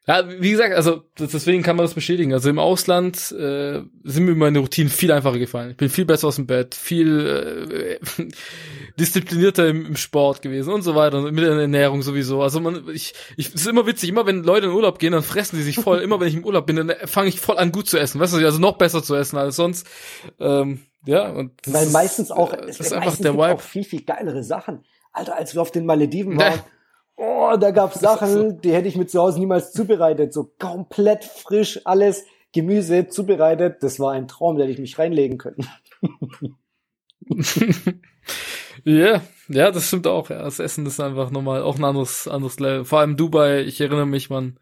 [0.09, 2.33] Ja, wie gesagt, also deswegen kann man das bestätigen.
[2.33, 5.73] Also im Ausland äh, sind mir meine Routinen viel einfacher gefallen.
[5.73, 7.99] Ich bin viel besser aus dem Bett, viel äh,
[9.01, 12.41] disziplinierter im, im, Sport gewesen und so weiter und mit der Ernährung sowieso.
[12.41, 14.09] Also man, ich, ich, es ist immer witzig.
[14.09, 15.99] Immer wenn Leute in Urlaub gehen, dann fressen die sich voll.
[15.99, 18.21] immer wenn ich im Urlaub bin, dann fange ich voll an gut zu essen.
[18.21, 19.89] Weißt du, also noch besser zu essen als sonst.
[20.39, 23.55] Ähm, ja und weil meistens auch, äh, es ist einfach der Vibe.
[23.55, 24.85] Auch viel viel geilere Sachen.
[25.13, 26.61] Alter, als wir auf den Malediven waren.
[27.17, 30.35] Oh, da gab's Sachen, die hätte ich mir zu Hause niemals zubereitet.
[30.35, 33.83] So komplett frisch alles Gemüse zubereitet.
[33.83, 35.67] Das war ein Traum, da hätte ich mich reinlegen können.
[38.85, 40.31] Ja, ja, das stimmt auch.
[40.31, 40.43] Ja.
[40.43, 42.85] Das Essen ist einfach nochmal auch ein anderes, anderes Level.
[42.85, 44.61] Vor allem Dubai, ich erinnere mich, man,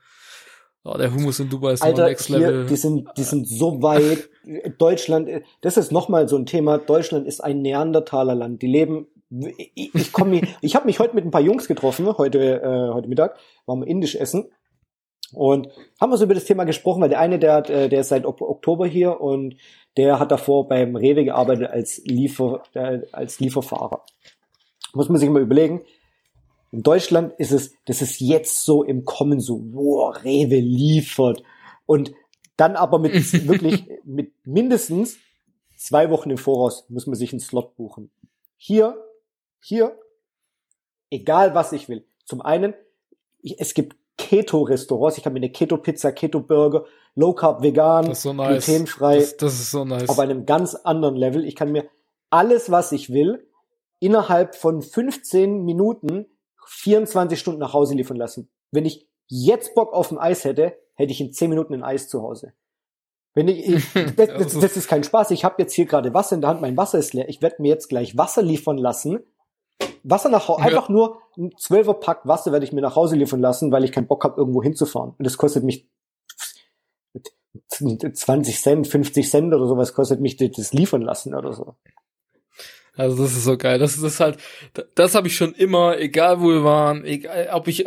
[0.84, 2.60] oh, der Hummus in Dubai ist Alter, Next Level.
[2.60, 4.30] Hier, die sind, die sind so weit.
[4.78, 5.28] Deutschland,
[5.60, 6.78] das ist nochmal so ein Thema.
[6.78, 8.62] Deutschland ist ein Neandertalerland.
[8.62, 12.62] Die leben ich, ich komme ich habe mich heute mit ein paar Jungs getroffen, heute
[12.62, 14.50] äh, heute Mittag, waren wir indisch essen
[15.32, 15.68] und
[16.00, 18.08] haben wir so über das Thema gesprochen, weil der eine, der hat, äh, der ist
[18.08, 19.56] seit Oktober hier und
[19.96, 24.04] der hat davor beim Rewe gearbeitet als Liefer äh, als Lieferfahrer.
[24.92, 25.82] Muss man sich mal überlegen.
[26.70, 31.42] In Deutschland ist es, das ist jetzt so im Kommen so, wow, Rewe liefert
[31.86, 32.12] und
[32.56, 33.12] dann aber mit
[33.48, 35.18] wirklich mit mindestens
[35.76, 38.10] zwei Wochen im Voraus muss man sich einen Slot buchen.
[38.56, 38.96] Hier
[39.64, 39.98] hier,
[41.10, 42.06] egal was ich will.
[42.26, 42.74] Zum einen,
[43.42, 45.16] es gibt Keto-Restaurants.
[45.16, 46.84] Ich kann mir eine Keto-Pizza, Keto-Burger,
[47.14, 48.66] Low-Carb, vegan, so nice.
[48.66, 49.20] glutenfrei.
[49.20, 50.10] Das, das, ist so nice.
[50.10, 51.46] Auf einem ganz anderen Level.
[51.46, 51.88] Ich kann mir
[52.28, 53.48] alles, was ich will,
[54.00, 56.26] innerhalb von 15 Minuten
[56.66, 58.50] 24 Stunden nach Hause liefern lassen.
[58.70, 62.08] Wenn ich jetzt Bock auf ein Eis hätte, hätte ich in 10 Minuten ein Eis
[62.08, 62.52] zu Hause.
[63.32, 65.30] Wenn ich, ich das, das, das ist kein Spaß.
[65.30, 67.30] Ich habe jetzt hier gerade Wasser in der Hand, mein Wasser ist leer.
[67.30, 69.20] Ich werde mir jetzt gleich Wasser liefern lassen
[70.02, 70.66] Wasser nach Hause, ja.
[70.66, 73.92] einfach nur ein Zwölfer Pack Wasser werde ich mir nach Hause liefern lassen, weil ich
[73.92, 75.14] keinen Bock habe, irgendwo hinzufahren.
[75.18, 75.88] Und das kostet mich
[77.68, 81.76] 20 Cent, 50 Cent oder sowas kostet mich das liefern lassen oder so.
[82.96, 83.78] Also das ist so geil.
[83.78, 84.38] Das ist halt,
[84.94, 87.86] das habe ich schon immer, egal wo wir waren, egal ob ich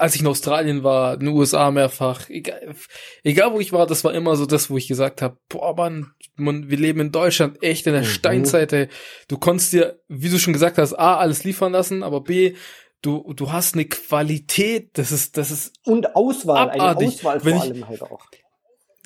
[0.00, 2.74] als ich in Australien war, in den USA mehrfach, egal,
[3.22, 6.12] egal wo ich war, das war immer so das, wo ich gesagt habe, boah Mann,
[6.36, 8.06] man, wir leben in Deutschland echt in der mhm.
[8.06, 8.72] Steinzeit.
[8.72, 8.88] Ey.
[9.28, 12.54] Du konntest dir, wie du schon gesagt hast, A, alles liefern lassen, aber B,
[13.02, 16.80] du, du hast eine Qualität, das ist, das ist Und Auswahl, abartig.
[16.80, 18.26] eine Auswahl vor ich, allem halt auch.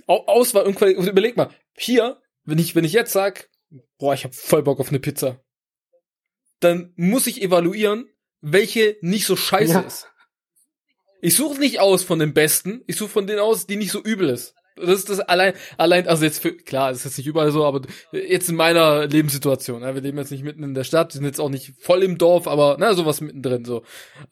[0.06, 3.48] Auswahl und Qualität, überleg mal, hier, wenn ich, wenn ich jetzt sag,
[3.98, 5.40] boah, ich habe voll Bock auf eine Pizza,
[6.60, 8.08] dann muss ich evaluieren,
[8.40, 9.80] welche nicht so scheiße ja.
[9.80, 10.08] ist.
[11.24, 14.02] Ich suche nicht aus von den Besten, ich suche von denen aus, die nicht so
[14.02, 14.54] übel ist.
[14.76, 17.64] Das ist das allein, allein, also jetzt für, klar, das ist jetzt nicht überall so,
[17.64, 17.80] aber
[18.12, 21.24] jetzt in meiner Lebenssituation, ja, wir leben jetzt nicht mitten in der Stadt, wir sind
[21.24, 23.84] jetzt auch nicht voll im Dorf, aber, na, sowas mittendrin, so.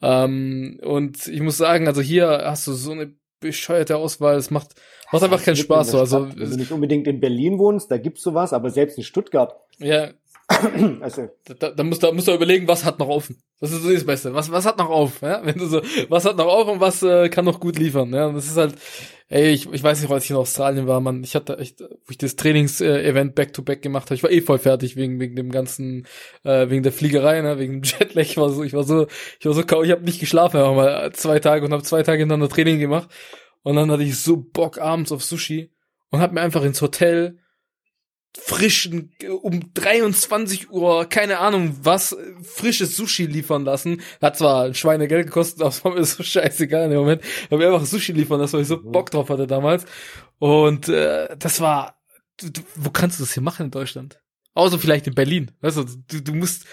[0.03, 4.75] Ähm, und ich muss sagen, also hier hast du so eine bescheuerte Auswahl, es macht,
[5.11, 6.27] macht einfach keinen Spaß, so, also.
[6.29, 9.55] Wenn du nicht unbedingt in Berlin wohnst, da gibt's sowas, aber selbst in Stuttgart.
[9.79, 10.11] Ja,
[11.01, 11.29] also.
[11.59, 13.41] Da, da, musst du, musst du überlegen, was hat noch offen.
[13.59, 14.33] Das ist so das Beste.
[14.33, 15.21] Was, was hat noch auf?
[15.21, 15.41] Ja?
[15.43, 18.13] Wenn du so, was hat noch auf und was äh, kann noch gut liefern?
[18.13, 18.75] Ja, und das ist halt,
[19.33, 22.11] Ey, ich, ich weiß nicht, als ich in Australien war, man, ich hatte echt, wo
[22.11, 26.05] ich das Trainings-Event back-to-back gemacht habe, ich war eh voll fertig wegen wegen dem ganzen,
[26.43, 28.21] äh, wegen der Fliegerei, ne, wegen Jetlag.
[28.21, 29.07] Ich war so, ich war so,
[29.39, 32.03] ich war so kaum, ich habe nicht geschlafen, aber mal zwei Tage und habe zwei
[32.03, 33.09] Tage hintereinander Training gemacht
[33.63, 35.71] und dann hatte ich so Bock abends auf Sushi
[36.11, 37.39] und hab mir einfach ins Hotel
[38.37, 39.11] frischen,
[39.41, 44.01] um 23 Uhr, keine Ahnung was, frisches Sushi liefern lassen.
[44.21, 47.21] Hat zwar ein Schweinegeld gekostet, aber es war mir so scheißegal in dem Moment.
[47.49, 48.91] Hab mir einfach Sushi liefern lassen, weil ich so mhm.
[48.91, 49.85] Bock drauf hatte damals.
[50.39, 52.01] Und äh, das war,
[52.37, 54.19] du, wo kannst du das hier machen in Deutschland?
[54.55, 55.51] Außer vielleicht in Berlin.
[55.61, 56.65] Weißt du, du, du musst,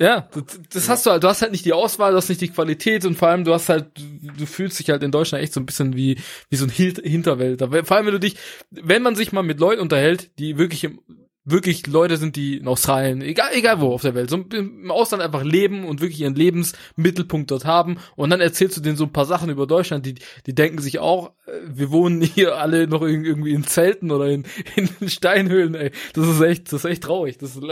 [0.00, 2.40] ja, das, das hast du halt, du hast halt nicht die Auswahl, du hast nicht
[2.40, 5.44] die Qualität und vor allem du hast halt, du, du fühlst dich halt in Deutschland
[5.44, 7.68] echt so ein bisschen wie, wie so ein Hinterwälder.
[7.84, 8.36] Vor allem wenn du dich,
[8.70, 11.00] wenn man sich mal mit Leuten unterhält, die wirklich im,
[11.44, 15.22] wirklich Leute sind, die in Australien, egal, egal wo auf der Welt, so im Ausland
[15.22, 19.12] einfach leben und wirklich ihren Lebensmittelpunkt dort haben und dann erzählst du denen so ein
[19.12, 20.14] paar Sachen über Deutschland, die,
[20.46, 24.46] die denken sich auch, äh, wir wohnen hier alle noch irgendwie in Zelten oder in,
[24.76, 25.90] in Steinhöhlen, ey.
[26.14, 27.36] Das ist echt, das ist echt traurig.
[27.36, 27.62] Das ist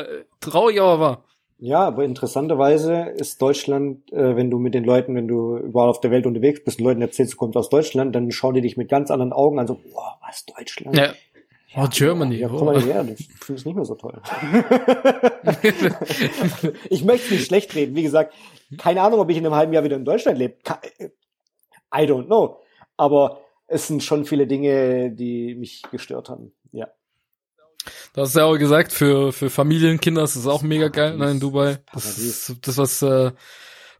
[0.41, 1.25] traurig, aber wahr.
[1.61, 6.01] Ja, aber interessanterweise ist Deutschland, äh, wenn du mit den Leuten, wenn du überall auf
[6.01, 8.89] der Welt unterwegs bist, Leuten erzählst, du kommst aus Deutschland, dann schauen die dich mit
[8.89, 10.97] ganz anderen Augen an, so, boah, was Deutschland?
[10.97, 11.13] Ja.
[11.77, 12.37] Oh, Germany.
[12.37, 14.21] Ja, komm mal her, ich finde es nicht mehr so toll.
[16.89, 17.95] ich möchte nicht schlecht reden.
[17.95, 18.35] Wie gesagt,
[18.79, 20.55] keine Ahnung, ob ich in einem halben Jahr wieder in Deutschland lebe.
[21.95, 22.61] I don't know.
[22.97, 26.53] Aber es sind schon viele Dinge, die mich gestört haben.
[28.15, 31.41] Du hast ja auch gesagt, für, für Familienkinder ist es auch mega geil, ne, in
[31.41, 31.79] Dubai.
[31.93, 33.33] Das ist das, was, äh,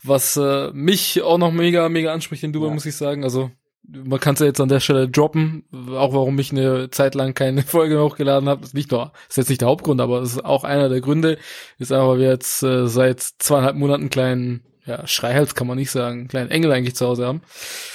[0.03, 2.75] was äh, mich auch noch mega, mega anspricht in Dubai, ja.
[2.75, 3.25] muss ich sagen.
[3.25, 3.51] Also
[3.89, 7.35] man kann es ja jetzt an der Stelle droppen, auch warum ich eine Zeit lang
[7.35, 8.65] keine Folge hochgeladen habe.
[8.65, 11.39] Ist nicht nur, ist jetzt nicht der Hauptgrund, aber es ist auch einer der Gründe.
[11.79, 15.91] Ist einfach, weil wir jetzt äh, seit zweieinhalb Monaten kleinen, ja, Schreihals kann man nicht
[15.91, 17.43] sagen, kleinen Engel eigentlich zu Hause haben.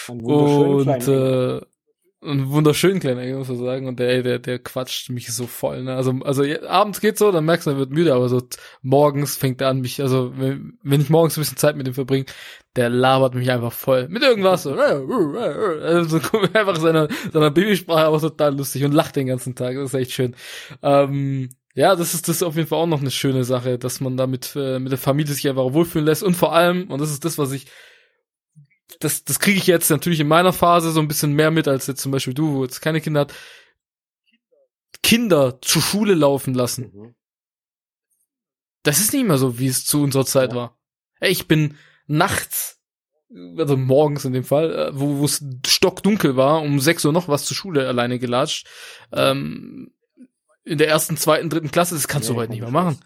[0.07, 1.61] Und äh,
[2.25, 3.87] ein wunderschönen kleiner Engel, muss man sagen.
[3.87, 5.83] Und der, der, der quatscht mich so voll.
[5.83, 5.95] Ne?
[5.95, 8.41] Also, also abends geht's so, dann merkst du, er wird müde, aber so
[8.81, 11.93] morgens fängt er an, mich, also wenn, wenn ich morgens ein bisschen Zeit mit ihm
[11.93, 12.25] verbringe,
[12.75, 14.07] der labert mich einfach voll.
[14.09, 14.63] Mit irgendwas.
[14.63, 16.19] So, also
[16.53, 19.75] einfach seiner, seiner Babysprache, aber total lustig und lacht den ganzen Tag.
[19.75, 20.35] Das ist echt schön.
[20.81, 23.99] Ähm, ja, das ist das ist auf jeden Fall auch noch eine schöne Sache, dass
[23.99, 26.23] man damit äh, mit der Familie sich einfach wohlfühlen lässt.
[26.23, 27.65] Und vor allem, und das ist das, was ich
[28.99, 31.87] das, das kriege ich jetzt natürlich in meiner Phase so ein bisschen mehr mit, als
[31.87, 33.33] jetzt zum Beispiel du, wo jetzt keine Kinder hat.
[35.01, 36.91] Kinder zur Schule laufen lassen.
[36.93, 37.15] Mhm.
[38.83, 40.57] Das ist nicht mehr so, wie es zu unserer Zeit ja.
[40.57, 40.77] war.
[41.21, 42.79] Ich bin nachts,
[43.57, 47.45] also morgens in dem Fall, äh, wo es stockdunkel war, um sechs Uhr noch was
[47.45, 48.67] zur Schule alleine gelatscht.
[49.11, 49.93] Ähm,
[50.65, 52.99] in der ersten, zweiten, dritten Klasse, das kannst ja, du heute nicht mehr machen.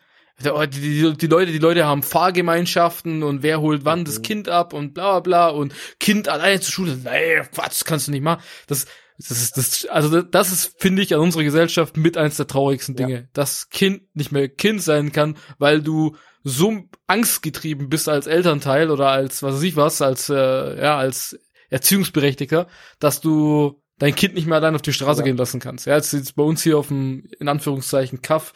[0.44, 4.24] Die, die, die, Leute, die Leute haben Fahrgemeinschaften und wer holt wann das mhm.
[4.24, 6.98] Kind ab und bla bla bla und Kind alleine zur Schule.
[7.04, 8.44] Nee, Quatsch, kannst du nicht machen.
[8.68, 8.86] Das,
[9.18, 12.96] das ist, das, also das ist, finde ich, an unserer Gesellschaft mit eins der traurigsten
[12.96, 13.14] Dinge.
[13.14, 13.24] Ja.
[13.34, 19.10] Dass Kind nicht mehr Kind sein kann, weil du so angstgetrieben bist als Elternteil oder
[19.10, 21.38] als, was weiß ich was, als, äh, ja, als
[21.70, 22.68] Erziehungsberechtigter,
[23.00, 25.26] dass du dein Kind nicht mehr allein auf die Straße ja.
[25.26, 25.88] gehen lassen kannst.
[25.88, 28.54] Ja, jetzt ist bei uns hier auf dem, in Anführungszeichen, Kaff,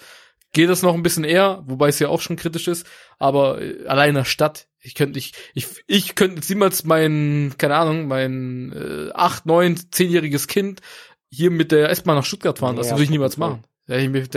[0.53, 2.85] geht das noch ein bisschen eher, wobei es ja auch schon kritisch ist,
[3.19, 7.53] aber äh, allein in der Stadt, ich könnte nicht, ich, ich könnte jetzt niemals mein,
[7.57, 10.81] keine Ahnung, mein äh, acht, neun, zehnjähriges Kind
[11.29, 13.63] hier mit der S-Bahn nach Stuttgart fahren lassen, ja, würde ich niemals machen.
[13.87, 14.35] Ja, ich, ich,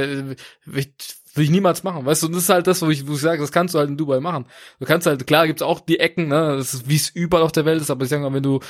[0.77, 0.93] ich,
[1.35, 3.21] will ich niemals machen, weißt du, und das ist halt das, wo ich, wo ich
[3.21, 4.47] sage, das kannst du halt in Dubai machen.
[4.79, 7.53] Du kannst halt, klar gibt's auch die Ecken, ne, das ist, wie es überall auf
[7.53, 8.61] der Welt ist, aber ich sage mal, wenn du,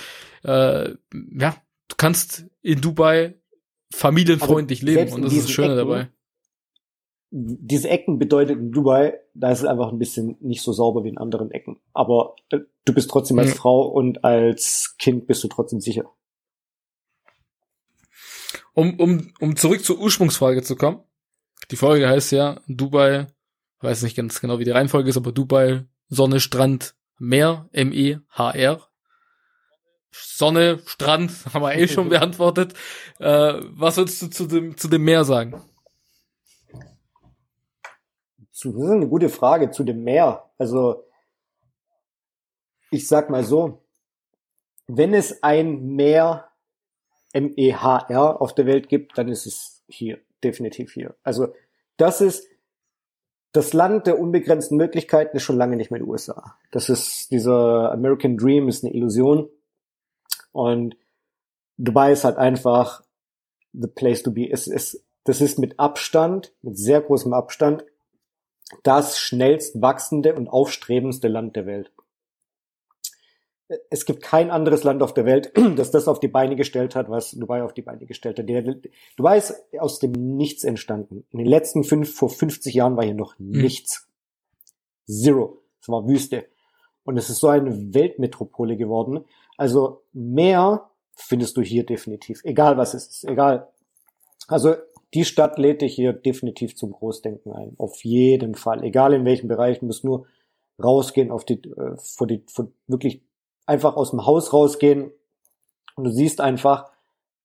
[0.45, 1.57] äh, ja,
[1.89, 3.35] du kannst in Dubai
[3.93, 6.09] familienfreundlich leben und das ist das Schöne Ecken, dabei
[7.37, 11.09] diese Ecken bedeutet in Dubai, da ist es einfach ein bisschen nicht so sauber wie
[11.09, 11.81] in anderen Ecken.
[11.93, 13.55] Aber äh, du bist trotzdem als mhm.
[13.55, 16.05] Frau und als Kind bist du trotzdem sicher.
[18.73, 21.01] Um, um, um zurück zur Ursprungsfrage zu kommen.
[21.73, 23.27] Die Folge heißt ja Dubai,
[23.81, 28.89] weiß nicht ganz genau, wie die Reihenfolge ist, aber Dubai, Sonne, Strand, Meer, M-E-H-R.
[30.13, 32.75] Sonne, Strand, haben wir eh schon beantwortet.
[33.19, 35.61] Äh, was würdest du zu dem, zu dem Meer sagen?
[38.73, 40.51] Das ist eine gute Frage zu dem Meer.
[40.59, 41.05] Also,
[42.91, 43.83] ich sag mal so,
[44.87, 46.49] wenn es ein Meer
[47.33, 51.15] M-E-H-R auf der Welt gibt, dann ist es hier, definitiv hier.
[51.23, 51.53] Also,
[51.97, 52.49] das ist
[53.55, 56.59] das Land der unbegrenzten Möglichkeiten ist schon lange nicht mehr die USA.
[56.73, 59.49] Das ist dieser American Dream ist eine Illusion.
[60.51, 60.97] Und
[61.77, 63.05] Dubai ist halt einfach
[63.73, 64.51] the place to be.
[64.51, 67.85] Es, es, das ist mit Abstand, mit sehr großem Abstand,
[68.83, 71.93] das schnellst wachsende und aufstrebendste Land der Welt.
[73.91, 77.09] es gibt kein anderes Land auf der Welt, das das auf die Beine gestellt hat,
[77.09, 78.47] was Dubai auf die Beine gestellt hat.
[79.17, 81.25] Dubai ist aus dem Nichts entstanden.
[81.31, 83.63] In den letzten fünf, vor 50 Jahren war hier noch mhm.
[83.63, 84.09] nichts.
[85.07, 85.63] Zero.
[85.81, 86.47] Es war Wüste.
[87.05, 89.25] Und es ist so eine Weltmetropole geworden.
[89.57, 92.43] Also mehr findest du hier definitiv.
[92.45, 93.25] Egal was es ist.
[93.25, 93.69] Egal.
[94.49, 94.77] Also
[95.15, 97.75] die Stadt lädt dich hier definitiv zum Großdenken ein.
[97.79, 98.83] Auf jeden Fall.
[98.83, 99.79] Egal in welchem Bereich.
[99.79, 100.27] Du musst nur
[100.83, 103.23] rausgehen auf die, äh, vor die, vor wirklich
[103.67, 105.13] einfach aus dem Haus rausgehen
[105.97, 106.91] und du siehst einfach,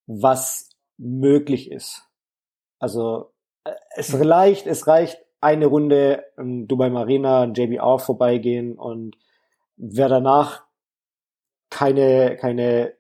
[0.08, 2.04] was möglich ist.
[2.80, 3.32] Also
[3.64, 9.16] äh, es reicht, es reicht eine Runde im Dubai Marina, JBR vorbeigehen und
[9.78, 10.64] wer danach
[11.70, 12.94] keine, keine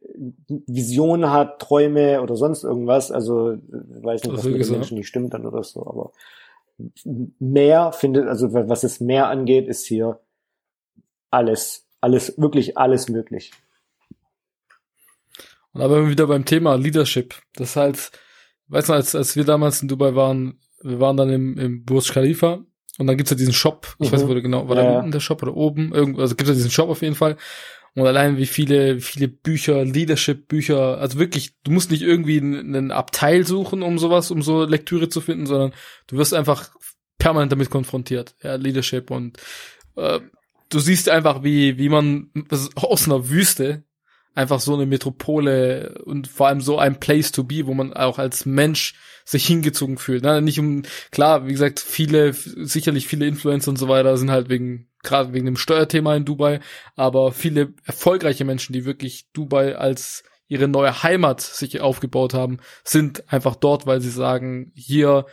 [0.68, 5.34] Vision hat, Träume oder sonst irgendwas, also weiß nicht, was mit den Menschen nicht stimmt
[5.34, 6.12] dann oder so, aber
[7.40, 10.20] mehr findet, also was es mehr angeht, ist hier
[11.32, 13.52] alles, alles, wirklich alles möglich.
[15.74, 17.36] Und aber wieder beim Thema Leadership.
[17.56, 18.18] Das heißt,
[18.68, 22.12] weißt du, als, als wir damals in Dubai waren, wir waren dann im, im Burj
[22.12, 22.64] Khalifa
[22.98, 23.96] und dann gibt's ja diesen Shop.
[24.00, 24.14] Ich mhm.
[24.14, 24.84] weiß nicht, wo genau, war ja.
[24.84, 25.94] da unten der Shop oder oben?
[26.18, 27.38] Also gibt's ja diesen Shop auf jeden Fall.
[27.96, 33.46] Und allein wie viele, viele Bücher, Leadership-Bücher, also wirklich, du musst nicht irgendwie einen Abteil
[33.46, 35.74] suchen, um sowas, um so Lektüre zu finden, sondern
[36.08, 36.72] du wirst einfach
[37.18, 38.36] permanent damit konfrontiert.
[38.44, 39.38] Ja, Leadership und
[39.96, 40.20] äh,
[40.70, 42.32] du siehst einfach, wie, wie man
[42.76, 43.84] aus einer Wüste
[44.40, 48.20] einfach so eine Metropole und vor allem so ein Place to be, wo man auch
[48.20, 50.24] als Mensch sich hingezogen fühlt.
[50.24, 50.42] Ne?
[50.42, 54.88] Nicht um, klar, wie gesagt, viele, sicherlich viele Influencer und so weiter sind halt wegen,
[55.04, 56.62] gerade wegen dem Steuerthema in Dubai,
[56.96, 63.32] aber viele erfolgreiche Menschen, die wirklich Dubai als ihre neue Heimat sich aufgebaut haben, sind
[63.32, 65.26] einfach dort, weil sie sagen, hier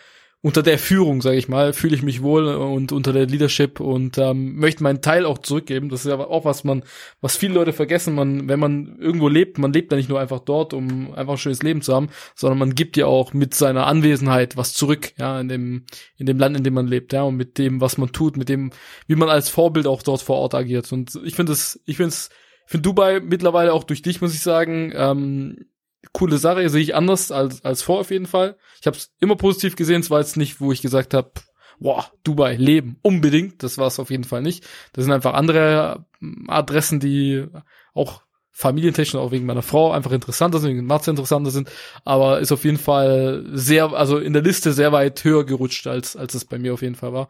[0.47, 4.17] unter der Führung, sage ich mal, fühle ich mich wohl und unter der Leadership und
[4.17, 5.89] ähm, möchte meinen Teil auch zurückgeben.
[5.89, 6.85] Das ist aber auch was man,
[7.21, 8.15] was viele Leute vergessen.
[8.15, 11.39] Man, wenn man irgendwo lebt, man lebt ja nicht nur einfach dort, um einfach ein
[11.39, 15.41] schönes Leben zu haben, sondern man gibt ja auch mit seiner Anwesenheit was zurück, ja,
[15.41, 15.85] in dem,
[16.17, 18.49] in dem Land, in dem man lebt, ja, und mit dem, was man tut, mit
[18.49, 18.71] dem,
[19.09, 20.93] wie man als Vorbild auch dort vor Ort agiert.
[20.93, 22.31] Und ich finde es, ich finde es,
[22.67, 25.67] finde Dubai mittlerweile auch durch dich, muss ich sagen, ähm,
[26.13, 28.57] coole Sache, sehe ich anders als, als vor auf jeden Fall.
[28.81, 31.33] Ich habe es immer positiv gesehen, es war jetzt nicht, wo ich gesagt habe,
[31.79, 33.63] boah, Dubai, Leben, unbedingt.
[33.63, 34.65] Das war es auf jeden Fall nicht.
[34.93, 37.47] Das sind einfach andere ähm, Adressen, die
[37.95, 41.71] auch familientechnisch auch wegen meiner Frau einfach interessanter sind, wegen Matze interessanter sind,
[42.07, 46.17] aber ist auf jeden Fall sehr, also in der Liste sehr weit höher gerutscht, als,
[46.17, 47.29] als es bei mir auf jeden Fall war.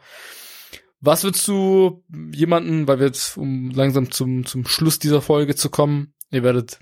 [1.01, 5.68] Was würdest du jemanden, weil wir jetzt, um langsam zum, zum Schluss dieser Folge zu
[5.68, 6.79] kommen, ihr werdet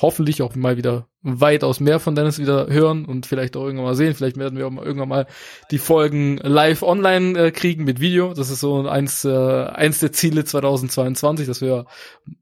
[0.00, 3.94] hoffentlich auch mal wieder weitaus mehr von Dennis wieder hören und vielleicht auch irgendwann mal
[3.94, 4.14] sehen.
[4.14, 5.26] Vielleicht werden wir auch mal irgendwann mal
[5.70, 8.34] die Folgen live online äh, kriegen mit Video.
[8.34, 11.86] Das ist so eins, äh, eins der Ziele 2022, dass wir,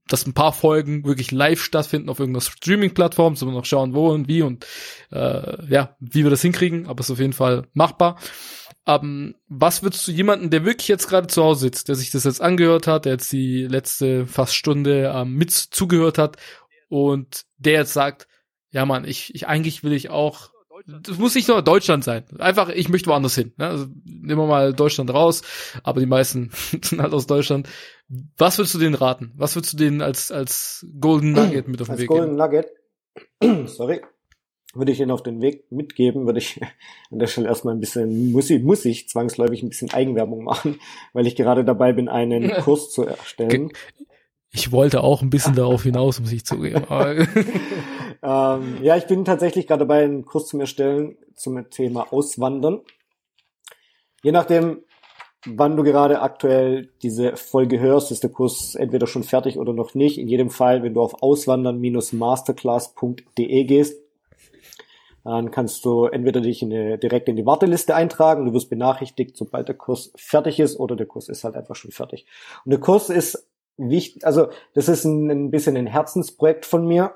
[0.09, 3.37] dass ein paar Folgen wirklich live stattfinden auf irgendeiner Streaming-Plattform.
[3.37, 4.67] So wir noch schauen, wo und wie und
[5.13, 6.87] äh, ja, wie wir das hinkriegen.
[6.87, 8.19] Aber es ist auf jeden Fall machbar.
[8.87, 12.25] Um, was würdest du jemanden, der wirklich jetzt gerade zu Hause sitzt, der sich das
[12.25, 16.39] jetzt angehört hat, der jetzt die letzte fast Stunde ähm, mit zugehört hat
[16.91, 18.29] und der jetzt sagt,
[18.71, 20.51] ja man, ich, ich eigentlich will ich auch,
[20.87, 22.25] das muss nicht nur Deutschland sein.
[22.39, 23.53] Einfach, ich möchte woanders hin.
[23.57, 23.69] Ne?
[23.69, 25.43] Also nehmen wir mal Deutschland raus,
[25.83, 26.51] aber die meisten
[26.83, 27.69] sind halt aus Deutschland.
[28.37, 29.33] Was würdest du denen raten?
[29.37, 32.67] Was würdest du denen als, als Golden Nugget mit auf den als Weg Golden Nugget,
[33.67, 34.01] sorry,
[34.75, 36.61] würde ich ihnen auf den Weg mitgeben, würde ich
[37.11, 40.81] an der Stelle erstmal ein bisschen, muss ich, muss ich zwangsläufig ein bisschen Eigenwerbung machen,
[41.13, 43.71] weil ich gerade dabei bin, einen Kurs zu erstellen.
[44.53, 46.85] Ich wollte auch ein bisschen darauf hinaus, muss ich zugeben.
[48.23, 52.81] ähm, ja, ich bin tatsächlich gerade dabei, einen Kurs zu erstellen zum Thema Auswandern.
[54.23, 54.83] Je nachdem,
[55.47, 59.95] wann du gerade aktuell diese Folge hörst, ist der Kurs entweder schon fertig oder noch
[59.95, 60.19] nicht.
[60.19, 63.97] In jedem Fall, wenn du auf auswandern-masterclass.de gehst,
[65.25, 69.37] dann kannst du entweder dich in eine, direkt in die Warteliste eintragen, du wirst benachrichtigt,
[69.37, 72.25] sobald der Kurs fertig ist, oder der Kurs ist halt einfach schon fertig.
[72.65, 77.15] Und der Kurs ist wichtig, also das ist ein, ein bisschen ein Herzensprojekt von mir.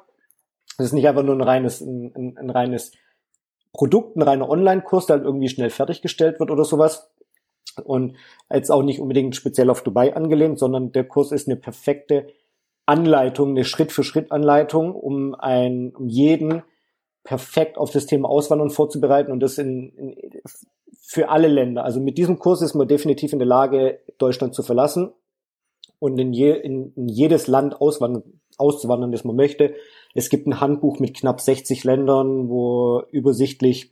[0.78, 2.92] Das ist nicht einfach nur ein reines, ein, ein, ein reines
[3.72, 7.10] Produkt, ein reiner Online-Kurs, der halt irgendwie schnell fertiggestellt wird oder sowas.
[7.82, 8.16] Und
[8.52, 12.28] jetzt auch nicht unbedingt speziell auf Dubai angelehnt, sondern der Kurs ist eine perfekte
[12.86, 16.62] Anleitung, eine Schritt-für-Schritt-Anleitung, um ein, um jeden
[17.24, 20.16] perfekt auf das Thema Auswandern vorzubereiten und das in, in,
[21.00, 21.84] für alle Länder.
[21.84, 25.12] Also mit diesem Kurs ist man definitiv in der Lage, Deutschland zu verlassen
[26.04, 28.24] und in, je, in, in jedes Land auswandern,
[28.58, 29.74] auszuwandern, das man möchte.
[30.12, 33.90] Es gibt ein Handbuch mit knapp 60 Ländern, wo übersichtlich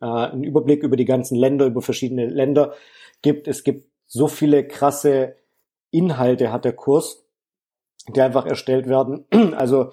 [0.00, 2.74] äh, ein Überblick über die ganzen Länder, über verschiedene Länder
[3.22, 3.48] gibt.
[3.48, 5.34] Es gibt so viele krasse
[5.90, 7.24] Inhalte, hat der Kurs.
[8.14, 9.24] die einfach erstellt werden.
[9.56, 9.90] Also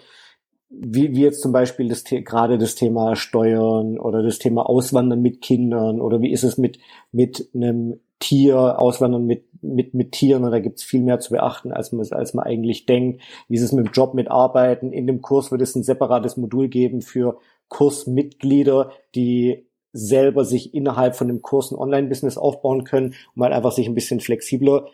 [0.69, 5.41] wie, wie jetzt zum Beispiel das gerade das Thema Steuern oder das Thema Auswandern mit
[5.41, 6.77] Kindern oder wie ist es mit
[7.11, 11.31] mit einem Tier, Auswandern mit mit mit Tieren und da gibt es viel mehr zu
[11.31, 13.21] beachten, als man als man eigentlich denkt.
[13.47, 14.91] Wie ist es mit dem Job, mit Arbeiten?
[14.91, 17.37] In dem Kurs wird es ein separates Modul geben für
[17.69, 23.71] Kursmitglieder, die selber sich innerhalb von dem Kurs ein Online-Business aufbauen können, um halt einfach
[23.71, 24.87] sich ein bisschen flexibler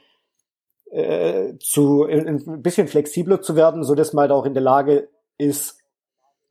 [0.92, 5.10] äh, zu ein bisschen flexibler zu werden, so dass man halt auch in der Lage
[5.38, 5.80] ist,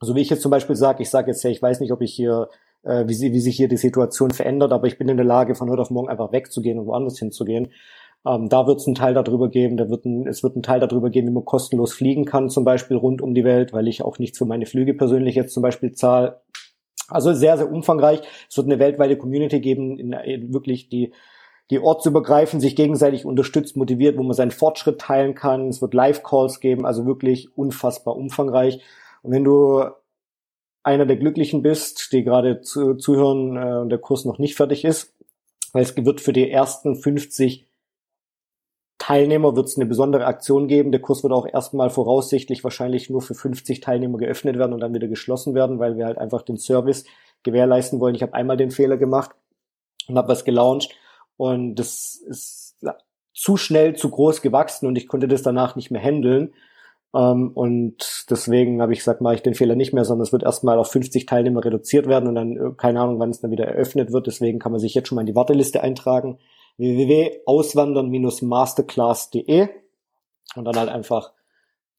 [0.00, 2.00] so wie ich jetzt zum Beispiel sage, ich sage jetzt ja, ich weiß nicht, ob
[2.02, 2.48] ich hier,
[2.84, 5.68] äh, wie, wie sich hier die Situation verändert, aber ich bin in der Lage, von
[5.70, 7.72] heute auf morgen einfach wegzugehen und woanders hinzugehen.
[8.26, 10.80] Ähm, da wird es einen Teil darüber geben, da wird ein, es wird einen Teil
[10.80, 14.02] darüber geben, wie man kostenlos fliegen kann, zum Beispiel rund um die Welt, weil ich
[14.02, 16.40] auch nichts für meine Flüge persönlich jetzt zum Beispiel zahle.
[17.08, 18.20] Also sehr, sehr umfangreich.
[18.50, 21.12] Es wird eine weltweite Community geben, in, in wirklich die
[21.70, 25.68] die ortsübergreifend sich gegenseitig unterstützt, motiviert, wo man seinen Fortschritt teilen kann.
[25.68, 28.80] Es wird Live-Calls geben, also wirklich unfassbar umfangreich.
[29.22, 29.84] Und wenn du
[30.82, 34.84] einer der Glücklichen bist, die gerade zu, zuhören äh, und der Kurs noch nicht fertig
[34.84, 35.14] ist,
[35.74, 37.67] weil es wird für die ersten 50
[39.08, 40.92] Teilnehmer wird es eine besondere Aktion geben.
[40.92, 44.92] Der Kurs wird auch erstmal voraussichtlich wahrscheinlich nur für 50 Teilnehmer geöffnet werden und dann
[44.92, 47.06] wieder geschlossen werden, weil wir halt einfach den Service
[47.42, 48.14] gewährleisten wollen.
[48.14, 49.30] Ich habe einmal den Fehler gemacht
[50.08, 50.94] und habe was gelauncht
[51.38, 52.76] und das ist
[53.32, 56.52] zu schnell, zu groß gewachsen und ich konnte das danach nicht mehr handeln.
[57.14, 60.42] Ähm, und deswegen habe ich gesagt, mache ich den Fehler nicht mehr, sondern es wird
[60.42, 63.64] erstmal auf 50 Teilnehmer reduziert werden und dann, äh, keine Ahnung, wann es dann wieder
[63.64, 64.26] eröffnet wird.
[64.26, 66.38] Deswegen kann man sich jetzt schon mal in die Warteliste eintragen.
[66.78, 69.68] www.auswandern-masterclass.de
[70.54, 71.34] und dann halt einfach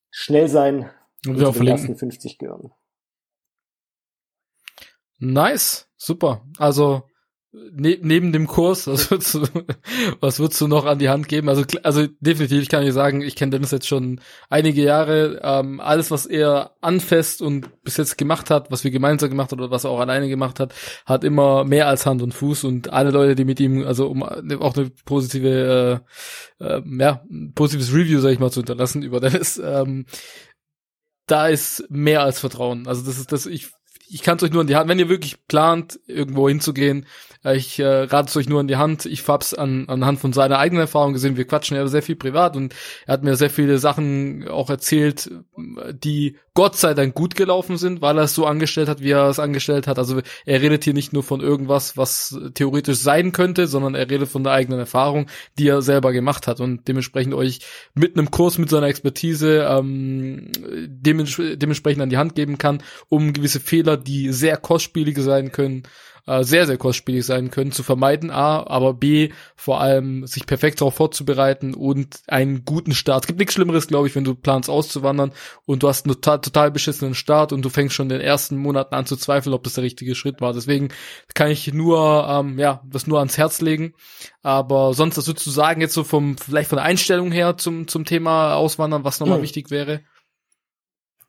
[0.09, 0.89] schnell sein
[1.27, 2.73] und wir den ersten 50 gehören.
[5.19, 6.43] Nice, super.
[6.57, 7.03] Also
[7.51, 9.43] ne neben dem Kurs, was würdest, du,
[10.19, 11.49] was würdest du noch an die Hand geben?
[11.49, 15.39] Also, also definitiv, ich kann dir sagen, ich kenne Dennis jetzt schon einige Jahre.
[15.43, 19.59] Ähm, alles, was er anfasst und bis jetzt gemacht hat, was wir gemeinsam gemacht haben
[19.59, 20.73] oder was er auch alleine gemacht hat,
[21.05, 22.65] hat immer mehr als Hand und Fuß.
[22.65, 26.03] Und alle Leute, die mit ihm, also um auch eine positive,
[26.59, 27.23] äh, äh, ja,
[27.55, 30.05] positives Review, sag ich mal, zu hinterlassen über Dennis, ähm,
[31.25, 32.87] da ist mehr als Vertrauen.
[32.87, 33.69] Also das ist das, ich
[34.09, 37.05] ich kann es euch nur an die Hand, wenn ihr wirklich plant, irgendwo hinzugehen,
[37.45, 39.05] ich äh, rate es euch nur an die Hand.
[39.05, 41.37] Ich hab's an, anhand von seiner eigenen Erfahrung gesehen.
[41.37, 42.75] Wir quatschen ja sehr viel privat und
[43.05, 45.31] er hat mir sehr viele Sachen auch erzählt,
[46.03, 49.29] die Gott sei Dank gut gelaufen sind, weil er es so angestellt hat, wie er
[49.29, 49.97] es angestellt hat.
[49.97, 54.27] Also er redet hier nicht nur von irgendwas, was theoretisch sein könnte, sondern er redet
[54.27, 55.27] von der eigenen Erfahrung,
[55.57, 57.59] die er selber gemacht hat und dementsprechend euch
[57.93, 63.61] mit einem Kurs mit seiner Expertise ähm, dementsprechend an die Hand geben kann, um gewisse
[63.61, 65.83] Fehler, die sehr kostspielig sein können,
[66.25, 70.81] äh, sehr, sehr kostspielig sein können, zu vermeiden, A, aber B, vor allem sich perfekt
[70.81, 73.23] darauf vorzubereiten und einen guten Start.
[73.23, 75.31] Es gibt nichts Schlimmeres, glaube ich, wenn du planst auszuwandern
[75.65, 78.57] und du hast einen total, total beschissenen Start und du fängst schon in den ersten
[78.57, 80.53] Monaten an zu zweifeln, ob das der richtige Schritt war.
[80.53, 80.89] Deswegen
[81.33, 83.93] kann ich nur, ähm, ja, das nur ans Herz legen.
[84.41, 87.87] Aber sonst, was würdest du sagen, jetzt so vom, vielleicht von der Einstellung her zum,
[87.87, 89.43] zum Thema Auswandern, was nochmal hm.
[89.43, 90.01] wichtig wäre?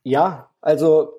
[0.02, 1.12] Ja, also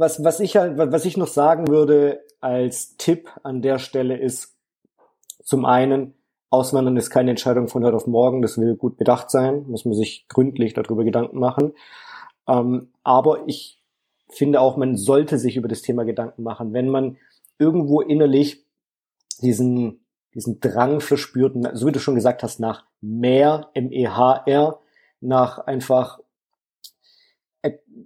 [0.00, 4.56] was, was ich halt, was ich noch sagen würde als Tipp an der Stelle ist,
[5.44, 6.14] zum einen,
[6.48, 9.94] Auswandern ist keine Entscheidung von heute auf morgen, das will gut bedacht sein, muss man
[9.94, 11.74] sich gründlich darüber Gedanken machen.
[12.48, 13.80] Ähm, aber ich
[14.30, 16.72] finde auch, man sollte sich über das Thema Gedanken machen.
[16.72, 17.18] Wenn man
[17.58, 18.64] irgendwo innerlich
[19.42, 24.80] diesen, diesen Drang verspürt, so wie du schon gesagt hast, nach mehr, M-E-H-R,
[25.20, 26.20] nach einfach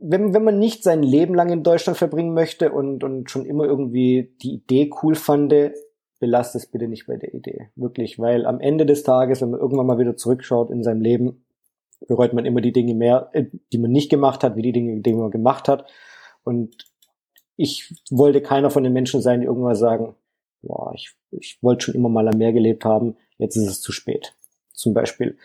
[0.06, 3.64] wenn, wenn man nicht sein Leben lang in Deutschland verbringen möchte und, und schon immer
[3.64, 5.54] irgendwie die Idee cool fand,
[6.20, 7.70] belasst es bitte nicht bei der Idee.
[7.74, 11.44] Wirklich, weil am Ende des Tages, wenn man irgendwann mal wieder zurückschaut in seinem Leben,
[12.06, 15.00] bereut man immer die Dinge mehr, äh, die man nicht gemacht hat, wie die Dinge,
[15.00, 15.90] die man gemacht hat.
[16.44, 16.86] Und
[17.56, 20.16] ich wollte keiner von den Menschen sein, die irgendwann sagen,
[20.62, 23.92] boah, ich, ich wollte schon immer mal am Meer gelebt haben, jetzt ist es zu
[23.92, 24.34] spät.
[24.72, 25.38] Zum Beispiel.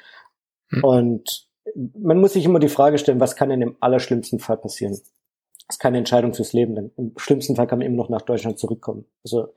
[0.70, 0.84] Hm.
[0.84, 4.93] Und man muss sich immer die Frage stellen, was kann denn im allerschlimmsten Fall passieren?
[4.93, 8.24] Das ist keine Entscheidung fürs Leben, denn im schlimmsten Fall kann man immer noch nach
[8.24, 9.05] Deutschland zurückkommen.
[9.24, 9.53] Also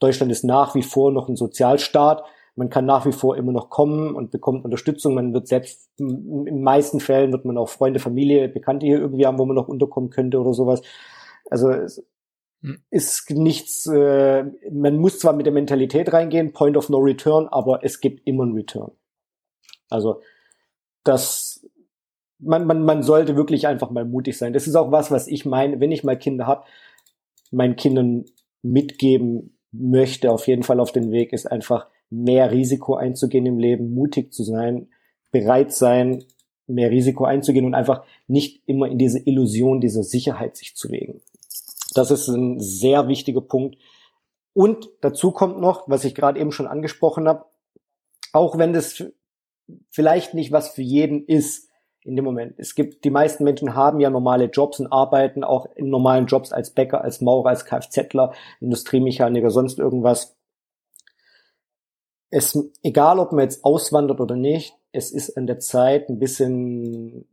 [0.00, 2.24] Deutschland ist nach wie vor noch ein Sozialstaat.
[2.54, 5.14] Man kann nach wie vor immer noch kommen und bekommt Unterstützung.
[5.14, 9.26] Man wird selbst, in den meisten Fällen wird man auch Freunde, Familie, Bekannte hier irgendwie
[9.26, 10.82] haben, wo man noch unterkommen könnte oder sowas.
[11.48, 12.04] Also es
[12.62, 12.82] hm.
[12.90, 17.84] ist nichts, äh, man muss zwar mit der Mentalität reingehen, Point of No Return, aber
[17.84, 18.90] es gibt immer einen Return.
[19.88, 20.20] Also
[21.04, 21.51] das
[22.42, 24.52] man, man, man sollte wirklich einfach mal mutig sein.
[24.52, 26.64] Das ist auch was, was ich meine, wenn ich mal Kinder habe,
[27.50, 28.24] meinen Kindern
[28.62, 33.94] mitgeben möchte, auf jeden Fall auf den Weg, ist einfach mehr Risiko einzugehen im Leben,
[33.94, 34.88] mutig zu sein,
[35.30, 36.24] bereit sein,
[36.66, 41.22] mehr Risiko einzugehen und einfach nicht immer in diese Illusion dieser Sicherheit sich zu legen.
[41.94, 43.76] Das ist ein sehr wichtiger Punkt.
[44.54, 47.46] Und dazu kommt noch, was ich gerade eben schon angesprochen habe,
[48.32, 49.04] auch wenn das
[49.90, 51.68] vielleicht nicht was für jeden ist
[52.04, 52.54] in dem Moment.
[52.58, 56.52] Es gibt, die meisten Menschen haben ja normale Jobs und arbeiten auch in normalen Jobs
[56.52, 60.36] als Bäcker, als Maurer, als Kfzler, Industriemechaniker, sonst irgendwas.
[62.30, 67.26] Es, egal ob man jetzt auswandert oder nicht, es ist an der Zeit, ein bisschen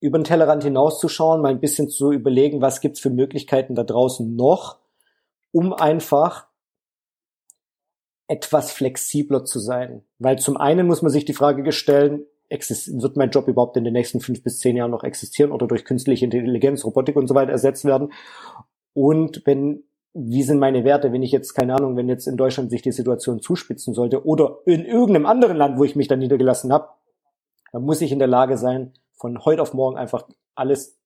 [0.00, 4.36] über den Tellerrand hinauszuschauen, mal ein bisschen zu überlegen, was gibt's für Möglichkeiten da draußen
[4.36, 4.78] noch,
[5.52, 6.46] um einfach
[8.28, 10.04] etwas flexibler zu sein.
[10.18, 13.92] Weil zum einen muss man sich die Frage stellen, wird mein Job überhaupt in den
[13.92, 17.52] nächsten fünf bis zehn Jahren noch existieren oder durch künstliche Intelligenz, Robotik und so weiter
[17.52, 18.12] ersetzt werden?
[18.94, 19.84] Und wenn,
[20.14, 22.92] wie sind meine Werte, wenn ich jetzt, keine Ahnung, wenn jetzt in Deutschland sich die
[22.92, 26.88] Situation zuspitzen sollte oder in irgendeinem anderen Land, wo ich mich dann niedergelassen habe,
[27.72, 30.98] dann muss ich in der Lage sein, von heute auf morgen einfach alles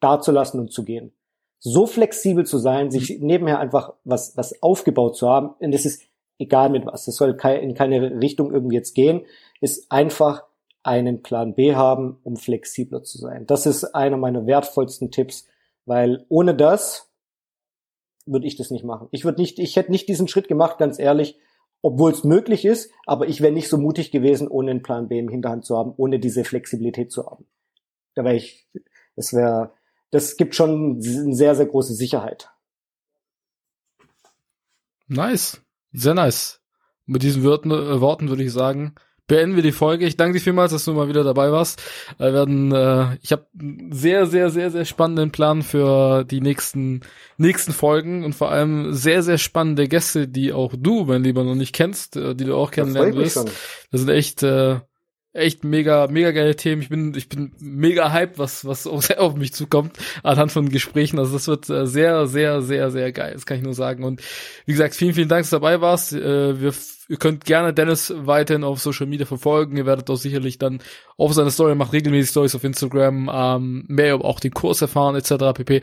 [0.00, 1.12] dazulassen und zu gehen.
[1.58, 3.26] So flexibel zu sein, sich mhm.
[3.26, 6.02] nebenher einfach was, was aufgebaut zu haben, und das ist
[6.38, 9.26] egal mit was, das soll in keine Richtung irgendwie jetzt gehen,
[9.60, 10.44] ist einfach
[10.82, 13.46] einen Plan B haben, um flexibler zu sein.
[13.46, 15.46] Das ist einer meiner wertvollsten Tipps,
[15.84, 17.10] weil ohne das
[18.26, 19.08] würde ich das nicht machen.
[19.10, 21.38] Ich würde nicht, ich hätte nicht diesen Schritt gemacht, ganz ehrlich,
[21.82, 25.18] obwohl es möglich ist, aber ich wäre nicht so mutig gewesen, ohne einen Plan B
[25.18, 27.46] im Hinterhand zu haben, ohne diese Flexibilität zu haben.
[28.14, 28.68] Da wäre ich,
[29.16, 29.72] das wäre,
[30.10, 32.50] das gibt schon eine sehr, sehr große Sicherheit.
[35.08, 35.60] Nice.
[35.92, 36.60] Sehr nice.
[37.04, 38.94] Mit diesen Worten, äh, Worten würde ich sagen,
[39.26, 40.06] beenden wir die Folge.
[40.06, 41.82] Ich danke dir vielmals, dass du mal wieder dabei warst.
[42.18, 47.00] Wir werden, äh, ich habe einen sehr, sehr, sehr, sehr spannenden Plan für die nächsten,
[47.38, 51.54] nächsten Folgen und vor allem sehr, sehr spannende Gäste, die auch du, mein Lieber, noch
[51.54, 53.36] nicht kennst, äh, die du auch kennenlernen wirst.
[53.90, 54.80] Das sind echt äh,
[55.34, 56.82] echt mega, mega geile Themen.
[56.82, 61.18] Ich bin, ich bin mega hyped, was, was auf mich zukommt, anhand von Gesprächen.
[61.18, 63.32] Also das wird äh, sehr, sehr, sehr, sehr geil.
[63.34, 64.04] Das kann ich nur sagen.
[64.04, 64.20] Und
[64.66, 66.12] wie gesagt, vielen, vielen Dank, dass du dabei warst.
[66.12, 66.74] Äh, wir,
[67.12, 69.76] ihr könnt gerne Dennis weiterhin auf Social Media verfolgen.
[69.76, 70.80] Ihr werdet auch sicherlich dann
[71.18, 75.14] auf seine Story macht regelmäßig Stories auf Instagram, ähm, mehr über auch den Kurs erfahren,
[75.14, 75.52] etc.
[75.52, 75.82] pp.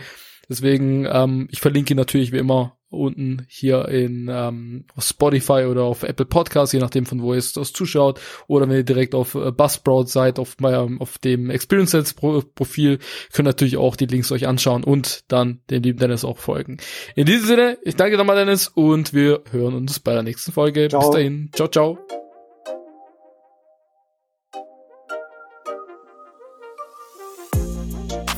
[0.50, 6.02] Deswegen, ähm, ich verlinke ihn natürlich wie immer unten hier in ähm, Spotify oder auf
[6.04, 9.52] Apple Podcasts, je nachdem von wo ihr es zuschaut, oder wenn ihr direkt auf äh,
[9.52, 12.98] Buzzsprout seid, auf, meinem, auf dem Experience Sales Profil,
[13.32, 16.78] könnt ihr natürlich auch die Links euch anschauen und dann dem lieben Dennis auch folgen.
[17.16, 20.88] In diesem Sinne, ich danke nochmal Dennis und wir hören uns bei der nächsten Folge.
[20.90, 21.02] Ciao.
[21.02, 21.52] Bis dahin.
[21.54, 22.00] Ciao, ciao.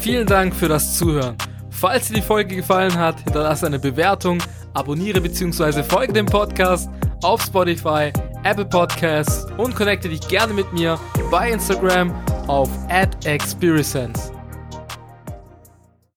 [0.02, 1.38] Vielen Dank für das Zuhören.
[1.82, 4.38] Falls dir die Folge gefallen hat, hinterlasse eine Bewertung,
[4.76, 5.82] abonniere bzw.
[5.82, 6.88] folge dem Podcast
[7.24, 8.14] auf Spotify,
[8.44, 11.00] Apple Podcasts und connecte dich gerne mit mir
[11.32, 12.14] bei Instagram
[12.46, 12.70] auf
[13.24, 14.32] @experience.